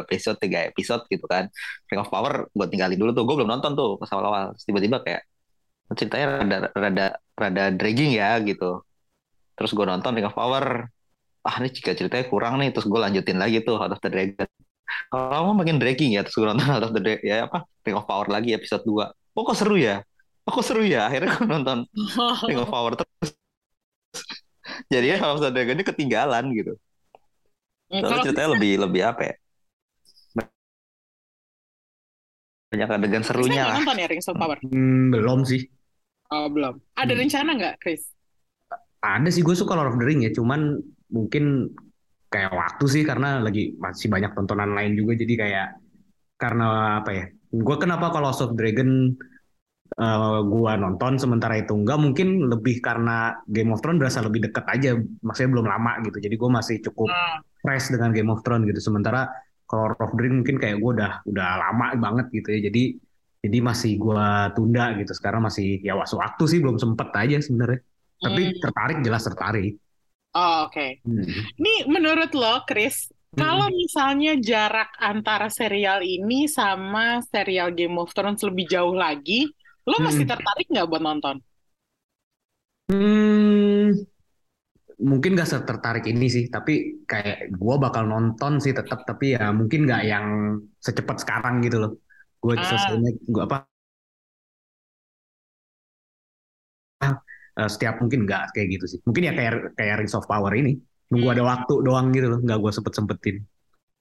episode 0.08 0.36
tiga 0.40 0.68
episode 0.68 1.04
gitu 1.12 1.24
kan. 1.28 1.52
Ring 1.88 2.00
of 2.00 2.08
Power 2.08 2.48
gue 2.48 2.66
tinggalin 2.72 2.96
dulu 2.96 3.12
tuh. 3.12 3.24
Gue 3.28 3.36
belum 3.44 3.50
nonton 3.52 3.76
tuh 3.76 4.00
pas 4.00 4.10
awal-awal. 4.16 4.56
Tiba-tiba 4.56 5.04
kayak 5.04 5.22
ceritanya 5.94 6.26
rada 6.42 6.56
rada 6.74 7.06
rada 7.36 7.64
dragging 7.76 8.16
ya 8.16 8.40
gitu. 8.42 8.82
Terus 9.56 9.70
gue 9.76 9.86
nonton 9.86 10.16
Ring 10.16 10.26
of 10.26 10.36
Power. 10.36 10.88
Ah 11.46 11.62
ini 11.62 11.70
jika 11.70 11.94
ceritanya 11.94 12.26
kurang 12.26 12.58
nih. 12.58 12.72
Terus 12.72 12.88
gue 12.88 13.00
lanjutin 13.00 13.38
lagi 13.38 13.60
tuh 13.62 13.76
House 13.78 13.94
of 13.94 14.00
the 14.00 14.10
Dragon 14.10 14.48
kalau 15.10 15.52
makin 15.54 15.76
dragging 15.80 16.14
ya 16.14 16.22
terus 16.22 16.36
gue 16.38 16.46
nonton 16.46 16.66
House 16.66 16.84
of 16.86 16.92
the 16.94 17.02
Dragon 17.02 17.24
ya 17.24 17.36
apa 17.46 17.64
Ring 17.82 17.96
of 17.98 18.06
Power 18.06 18.26
lagi 18.30 18.54
episode 18.54 18.82
2 18.84 19.36
oh 19.36 19.42
kok 19.42 19.56
seru 19.58 19.76
ya 19.76 20.02
aku 20.46 20.60
seru 20.62 20.82
ya 20.86 21.10
akhirnya 21.10 21.34
aku 21.34 21.44
nonton 21.44 21.78
Ring 22.48 22.58
of 22.60 22.70
Power 22.70 22.94
terus 22.98 23.34
jadinya 24.90 25.16
House 25.22 25.42
of 25.42 25.50
the 25.50 25.52
Dragon 25.54 25.76
ini 25.78 25.84
ketinggalan 25.86 26.44
gitu 26.54 26.74
Kalau 27.86 28.18
ceritanya 28.22 28.58
lebih 28.58 28.72
lebih 28.82 29.02
apa 29.06 29.22
ya 29.30 29.34
banyak 32.66 32.88
adegan 32.90 33.24
serunya 33.24 33.62
lah 33.62 33.78
nonton 33.78 33.96
ya 34.02 34.06
Rings 34.10 34.26
of 34.26 34.36
Power? 34.36 34.58
Hmm, 34.60 35.14
belum 35.14 35.46
sih. 35.46 35.70
Oh, 36.34 36.50
belum. 36.50 36.82
Ada 36.98 37.14
Hmm. 37.14 37.20
rencana 37.22 37.50
nggak, 37.54 37.74
Chris? 37.78 38.10
Ada 38.98 39.30
sih 39.30 39.46
gue 39.46 39.54
suka 39.54 39.78
Lord 39.78 39.94
of 39.94 39.98
the 40.02 40.04
Ring 40.04 40.26
ya, 40.26 40.34
cuman 40.34 40.82
mungkin 41.06 41.70
kayak 42.36 42.52
waktu 42.52 42.84
sih 42.84 43.02
karena 43.08 43.40
lagi 43.40 43.72
masih 43.80 44.12
banyak 44.12 44.36
tontonan 44.36 44.76
lain 44.76 44.92
juga 44.92 45.16
jadi 45.16 45.34
kayak 45.40 45.66
karena 46.36 47.00
apa 47.00 47.10
ya? 47.16 47.24
Gue 47.48 47.76
kenapa 47.80 48.12
kalau 48.12 48.28
of 48.28 48.52
Dragon 48.52 49.16
eh 49.96 50.38
gue 50.44 50.72
nonton 50.76 51.16
sementara 51.16 51.56
itu 51.56 51.72
enggak 51.72 51.96
mungkin 51.96 52.52
lebih 52.52 52.84
karena 52.84 53.32
Game 53.48 53.72
of 53.72 53.80
Thrones 53.80 54.02
berasa 54.02 54.20
lebih 54.20 54.50
deket 54.50 54.66
aja, 54.68 54.90
maksudnya 55.24 55.50
belum 55.56 55.66
lama 55.72 55.92
gitu. 56.04 56.20
Jadi 56.20 56.34
gue 56.36 56.50
masih 56.52 56.76
cukup 56.84 57.08
Hmm. 57.08 57.40
fresh 57.64 57.88
dengan 57.94 58.12
Game 58.12 58.28
of 58.28 58.44
Thrones 58.44 58.68
gitu. 58.68 58.92
Sementara 58.92 59.30
kalau 59.64 59.88
Lord 59.88 60.00
of 60.04 60.12
the 60.12 60.20
Ring 60.26 60.34
mungkin 60.44 60.60
kayak 60.60 60.76
gue 60.82 60.90
udah 61.00 61.12
udah 61.24 61.48
lama 61.64 61.86
banget 61.96 62.26
gitu 62.34 62.48
ya. 62.52 62.68
Jadi 62.68 62.82
jadi 63.46 63.58
masih 63.62 63.92
gue 63.96 64.26
tunda 64.58 64.84
gitu. 65.00 65.12
Sekarang 65.16 65.40
masih 65.46 65.78
ya 65.80 65.94
waktu 65.96 66.18
waktu 66.18 66.44
sih 66.50 66.58
belum 66.60 66.76
sempet 66.76 67.08
aja 67.16 67.38
sebenarnya. 67.40 67.80
Tapi 68.20 68.42
Hmm. 68.42 68.58
tertarik 68.60 68.98
jelas 69.06 69.22
tertarik. 69.24 69.72
Oh, 70.36 70.68
oke. 70.68 70.86
Hmm. 71.04 71.24
Nih, 71.64 71.78
menurut 71.94 72.30
lo, 72.36 72.54
Chris, 72.68 72.96
kalau 73.40 73.68
misalnya 73.72 74.32
jarak 74.50 74.90
antara 75.00 75.48
serial 75.48 76.00
ini 76.04 76.44
sama 76.58 77.24
serial 77.32 77.72
Game 77.78 77.96
of 78.02 78.12
Thrones 78.16 78.42
lebih 78.48 78.66
jauh 78.74 78.92
lagi, 78.96 79.48
lo 79.88 79.96
masih 80.06 80.24
Hmm. 80.24 80.32
tertarik 80.32 80.66
nggak 80.72 80.88
buat 80.90 81.02
nonton? 81.08 81.36
Hmm, 82.88 84.06
mungkin 85.10 85.30
gak 85.38 85.48
tertarik 85.68 86.04
ini 86.12 86.26
sih, 86.34 86.44
tapi 86.54 86.72
kayak 87.10 87.52
gue 87.60 87.74
bakal 87.84 88.04
nonton 88.12 88.52
sih 88.64 88.72
tetap, 88.78 88.98
tapi 89.08 89.24
ya 89.36 89.52
mungkin 89.58 89.80
nggak 89.86 90.02
yang 90.12 90.26
secepat 90.86 91.16
sekarang 91.22 91.54
gitu 91.64 91.76
loh. 91.82 91.92
Gue 92.42 92.54
Ah. 92.56 92.64
selesainya 92.68 93.10
gue 93.34 93.42
apa 93.48 93.56
eh, 97.56 97.68
setiap 97.68 98.00
mungkin 98.00 98.24
nggak 98.28 98.52
kayak 98.54 98.68
gitu 98.78 98.84
sih. 98.96 98.98
Mungkin 99.04 99.22
ya 99.28 99.32
kayak 99.32 99.52
kayak 99.74 99.94
Rings 100.04 100.14
of 100.16 100.28
Power 100.28 100.52
ini, 100.52 100.76
nunggu 101.08 101.28
ada 101.32 101.42
waktu 101.44 101.74
doang 101.82 102.12
gitu 102.12 102.26
loh, 102.30 102.40
nggak 102.40 102.58
gue 102.60 102.72
sempet 102.72 102.92
sempetin. 102.94 103.36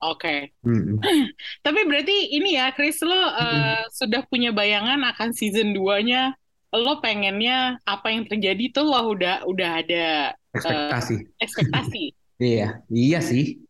Oke. 0.04 0.52
Hmm. 0.62 1.00
Tapi 1.66 1.80
berarti 1.88 2.36
ini 2.36 2.60
ya, 2.60 2.70
Chris, 2.76 3.00
lo 3.02 3.16
uh, 3.16 3.82
sudah 3.90 4.22
punya 4.28 4.52
bayangan 4.52 5.02
akan 5.16 5.32
season 5.32 5.72
2-nya. 5.74 6.36
Lo 6.76 7.00
pengennya 7.00 7.80
apa 7.88 8.12
yang 8.12 8.28
terjadi 8.28 8.76
tuh 8.76 8.84
lo 8.84 9.16
udah 9.16 9.48
udah 9.48 9.70
ada 9.80 10.06
Ekspektasi. 10.52 11.16
ekspektasi. 11.40 12.04
Iya, 12.36 12.84
iya 12.92 13.24
sih. 13.24 13.64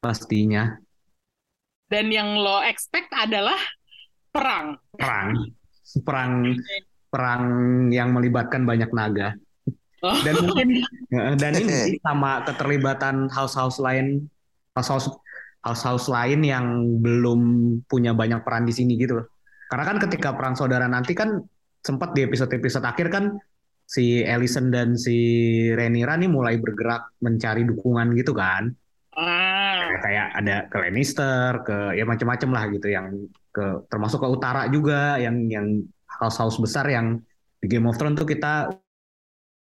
Pastinya 0.00 0.80
Dan 1.84 2.08
yang 2.08 2.40
lo 2.40 2.64
expect 2.64 3.12
adalah 3.12 3.60
perang. 4.32 4.80
perang, 4.96 5.52
perang, 6.00 6.32
perang 7.10 7.44
yang 7.90 8.14
melibatkan 8.14 8.62
banyak 8.62 8.90
naga. 8.94 9.34
Oh. 10.00 10.16
Dan 10.24 10.34
mungkin 10.40 10.68
ya, 11.12 11.34
dan 11.42 11.52
ini 11.58 11.68
sih 11.68 11.98
sama 12.00 12.40
keterlibatan 12.46 13.28
house-house 13.28 13.82
lain, 13.82 14.30
house-house 14.72 15.12
house-house 15.60 16.08
lain 16.08 16.40
yang 16.40 16.96
belum 17.04 17.40
punya 17.84 18.16
banyak 18.16 18.40
peran 18.40 18.64
di 18.64 18.72
sini 18.72 18.96
gitu 18.96 19.20
loh. 19.20 19.26
Karena 19.68 19.84
kan 19.84 20.00
ketika 20.00 20.32
perang 20.32 20.56
saudara 20.56 20.88
nanti 20.88 21.12
kan 21.12 21.36
sempat 21.84 22.16
di 22.16 22.24
episode-episode 22.24 22.86
akhir 22.86 23.12
kan 23.12 23.36
si 23.84 24.24
Ellison 24.24 24.72
dan 24.72 24.96
si 24.96 25.18
Rhaenyra 25.74 26.16
nih 26.16 26.30
mulai 26.30 26.56
bergerak 26.56 27.12
mencari 27.20 27.68
dukungan 27.68 28.16
gitu 28.16 28.32
kan. 28.32 28.72
Ah. 29.12 29.90
Kayak- 29.90 30.00
kayak 30.00 30.28
ada 30.38 30.56
ke 30.70 30.76
Lannister, 30.80 31.50
ke 31.66 31.76
ya 31.98 32.04
macam-macam 32.08 32.50
lah 32.56 32.64
gitu 32.72 32.88
yang 32.88 33.06
ke 33.50 33.84
termasuk 33.90 34.22
ke 34.22 34.28
utara 34.30 34.70
juga 34.70 35.18
yang 35.20 35.50
yang 35.50 35.66
house-house 36.18 36.58
besar 36.58 36.90
yang 36.90 37.22
di 37.60 37.66
Game 37.68 37.86
of 37.86 37.94
Thrones 37.94 38.18
tuh 38.18 38.26
kita 38.26 38.72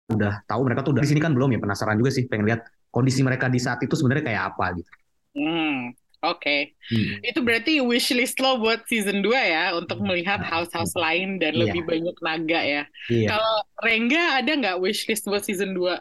udah 0.06 0.46
tahu 0.46 0.62
mereka 0.70 0.86
tuh 0.86 0.94
udah 0.94 1.02
di 1.02 1.10
sini 1.10 1.22
kan 1.24 1.34
belum 1.34 1.56
ya 1.56 1.60
penasaran 1.62 1.98
juga 1.98 2.14
sih 2.14 2.30
pengen 2.30 2.46
lihat 2.46 2.62
kondisi 2.94 3.26
mereka 3.26 3.50
di 3.50 3.58
saat 3.58 3.82
itu 3.82 3.98
sebenarnya 3.98 4.24
kayak 4.28 4.44
apa 4.54 4.66
gitu. 4.78 4.92
Hmm, 5.36 5.92
oke. 6.22 6.58
Hmm. 6.94 7.14
Itu 7.26 7.40
berarti 7.42 7.82
wishlist 7.82 8.38
lo 8.40 8.62
buat 8.62 8.86
season 8.86 9.20
2 9.26 9.34
ya 9.36 9.74
untuk 9.74 10.00
melihat 10.06 10.40
house-house 10.46 10.94
lain 10.96 11.42
dan 11.42 11.58
Iya. 11.58 11.62
lebih 11.74 11.82
banyak 11.90 12.16
naga 12.22 12.62
ya. 12.62 12.84
Iya. 13.10 13.28
Kalau 13.34 13.56
Rengga 13.82 14.24
ada 14.40 14.52
nggak 14.54 14.78
wishlist 14.80 15.26
buat 15.26 15.42
season 15.44 15.74
2? 15.74 15.98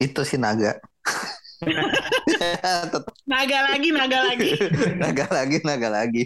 itu 0.00 0.20
sih 0.24 0.40
naga 0.40 0.80
Naga 3.28 3.58
lagi, 3.68 3.88
naga 3.92 4.18
lagi. 4.24 4.50
naga 5.02 5.26
lagi 5.28 5.56
naga 5.60 5.88
lagi 5.92 6.24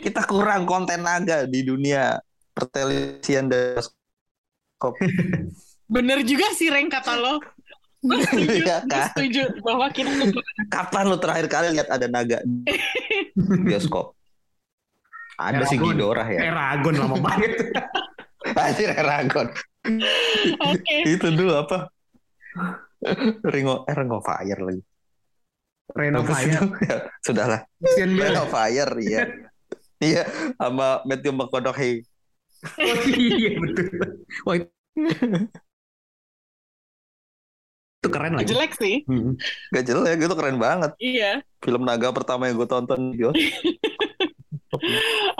kita 0.00 0.22
kurang 0.24 0.64
konten 0.64 1.02
naga 1.02 1.44
di 1.50 1.66
dunia 1.66 2.18
pertelevisian 2.54 3.50
dan 3.50 3.78
bioskop 3.78 4.94
Bener 5.84 6.24
juga 6.24 6.48
sih 6.56 6.72
Reng 6.72 6.88
kata 6.88 7.20
lo. 7.20 7.36
Gue 8.00 8.20
setuju, 8.24 8.64
Iya 8.64 8.76
gue 8.84 8.92
kan? 8.92 9.08
setuju 9.12 9.42
bahwa 9.60 9.86
kita 9.92 10.10
kapan 10.68 11.04
lu 11.08 11.16
terakhir 11.20 11.46
kali 11.48 11.66
lihat 11.72 11.88
ada 11.88 12.06
naga 12.08 12.40
di 12.44 12.64
bioskop 13.68 14.12
ada 15.34 15.66
sih 15.66 15.74
Eragon. 15.74 15.92
Ghidorah 15.96 16.28
ya 16.30 16.40
Eragon 16.52 16.94
lama 16.94 17.16
banget. 17.18 17.52
Anjir 18.60 18.92
Eragon 18.92 19.48
Oke. 20.62 20.96
itu 21.04 21.26
dulu 21.32 21.52
apa 21.58 21.88
Ring 23.44 23.66
of, 23.66 23.84
eh, 23.84 23.94
Ring 23.94 24.10
of 24.10 24.22
Fire 24.22 24.60
lagi 24.60 24.82
sih 26.24 26.48
Fire. 26.48 26.52
itu? 26.56 26.66
Ya, 26.84 26.96
sudahlah 27.20 27.60
of 28.36 28.48
Fire 28.48 28.92
iya 28.98 29.22
iya 30.00 30.22
sama 30.56 31.02
Matthew 31.04 31.32
McConaughey 31.32 32.04
Oh, 32.64 32.96
iya 33.12 33.60
betul. 33.60 33.92
Wah 34.48 34.54
itu, 34.56 34.68
itu 38.00 38.08
keren 38.08 38.32
lagi. 38.36 38.48
Jelek 38.48 38.72
sih. 38.76 39.04
Hmm. 39.04 39.36
gak 39.68 39.84
jelek 39.84 40.16
itu 40.16 40.32
keren 40.32 40.56
banget 40.56 40.92
Iya. 40.96 41.44
film 41.60 41.84
naga 41.84 42.08
pertama 42.12 42.48
yang 42.48 42.56
gue 42.56 42.68
tonton 42.68 43.12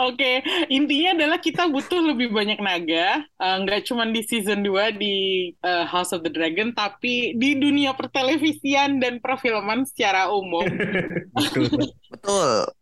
Oke, 0.08 0.42
intinya 0.68 1.14
adalah 1.14 1.38
kita 1.38 1.70
butuh 1.70 2.02
lebih 2.02 2.34
banyak 2.34 2.58
naga, 2.58 3.24
Eh, 3.44 3.56
nggak 3.60 3.84
cuma 3.84 4.08
di 4.08 4.24
season 4.24 4.64
2 4.64 4.94
di 4.96 5.14
eh, 5.52 5.84
House 5.84 6.16
of 6.16 6.24
the 6.24 6.32
Dragon, 6.32 6.72
tapi 6.72 7.36
di 7.36 7.58
dunia 7.60 7.92
pertelevisian 7.92 8.96
dan 9.02 9.20
perfilman 9.20 9.84
secara 9.84 10.32
umum. 10.32 10.64
Betul. 12.24 12.72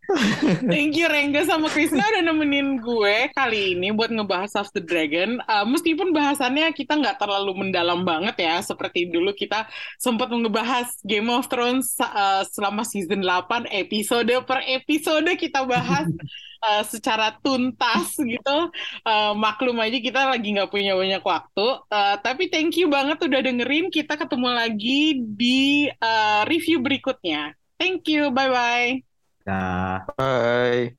Thank 0.71 0.95
you 0.95 1.11
Rengga 1.11 1.43
sama 1.43 1.67
Krisna 1.67 2.07
udah 2.07 2.23
nemenin 2.23 2.79
gue 2.79 3.27
kali 3.35 3.75
ini 3.75 3.91
buat 3.91 4.15
ngebahas 4.15 4.55
House 4.55 4.71
of 4.71 4.75
the 4.79 4.79
Dragon. 4.79 5.43
Eh, 5.43 5.67
meskipun 5.67 6.15
bahasannya 6.15 6.71
kita 6.71 6.95
nggak 6.95 7.19
terlalu 7.19 7.59
mendalam 7.59 8.07
banget 8.07 8.39
ya, 8.39 8.63
seperti 8.63 9.11
dulu 9.11 9.35
kita 9.35 9.67
sempat 9.99 10.31
ngebahas 10.31 10.95
Game 11.03 11.27
of 11.27 11.51
Thrones 11.51 11.99
eh, 11.99 12.47
selama 12.55 12.87
season 12.87 13.27
8 13.27 13.67
episode 13.67 14.31
per 14.47 14.63
episode 14.63 15.27
kita 15.35 15.67
bahas 15.67 16.07
eh, 16.71 16.85
secara 16.87 17.35
tuntas 17.43 18.15
gitu. 18.15 18.71
Eh, 19.03 19.33
maklum 19.35 19.75
aja 19.83 19.99
kita 19.99 20.23
lagi 20.31 20.55
nggak 20.55 20.71
punya 20.71 20.95
banyak 20.95 21.23
waktu. 21.27 21.67
Eh, 21.91 22.17
tapi 22.23 22.47
thank 22.47 22.79
you 22.79 22.87
banget 22.87 23.19
udah 23.19 23.43
dengerin. 23.43 23.91
Kita 23.91 24.15
ketemu 24.15 24.55
lagi 24.55 25.19
di 25.19 25.91
eh, 25.91 26.43
review 26.47 26.79
berikutnya. 26.79 27.59
Thank 27.75 28.07
you, 28.07 28.31
bye-bye. 28.31 29.12
Nah. 29.45 30.07
bye 30.17 30.95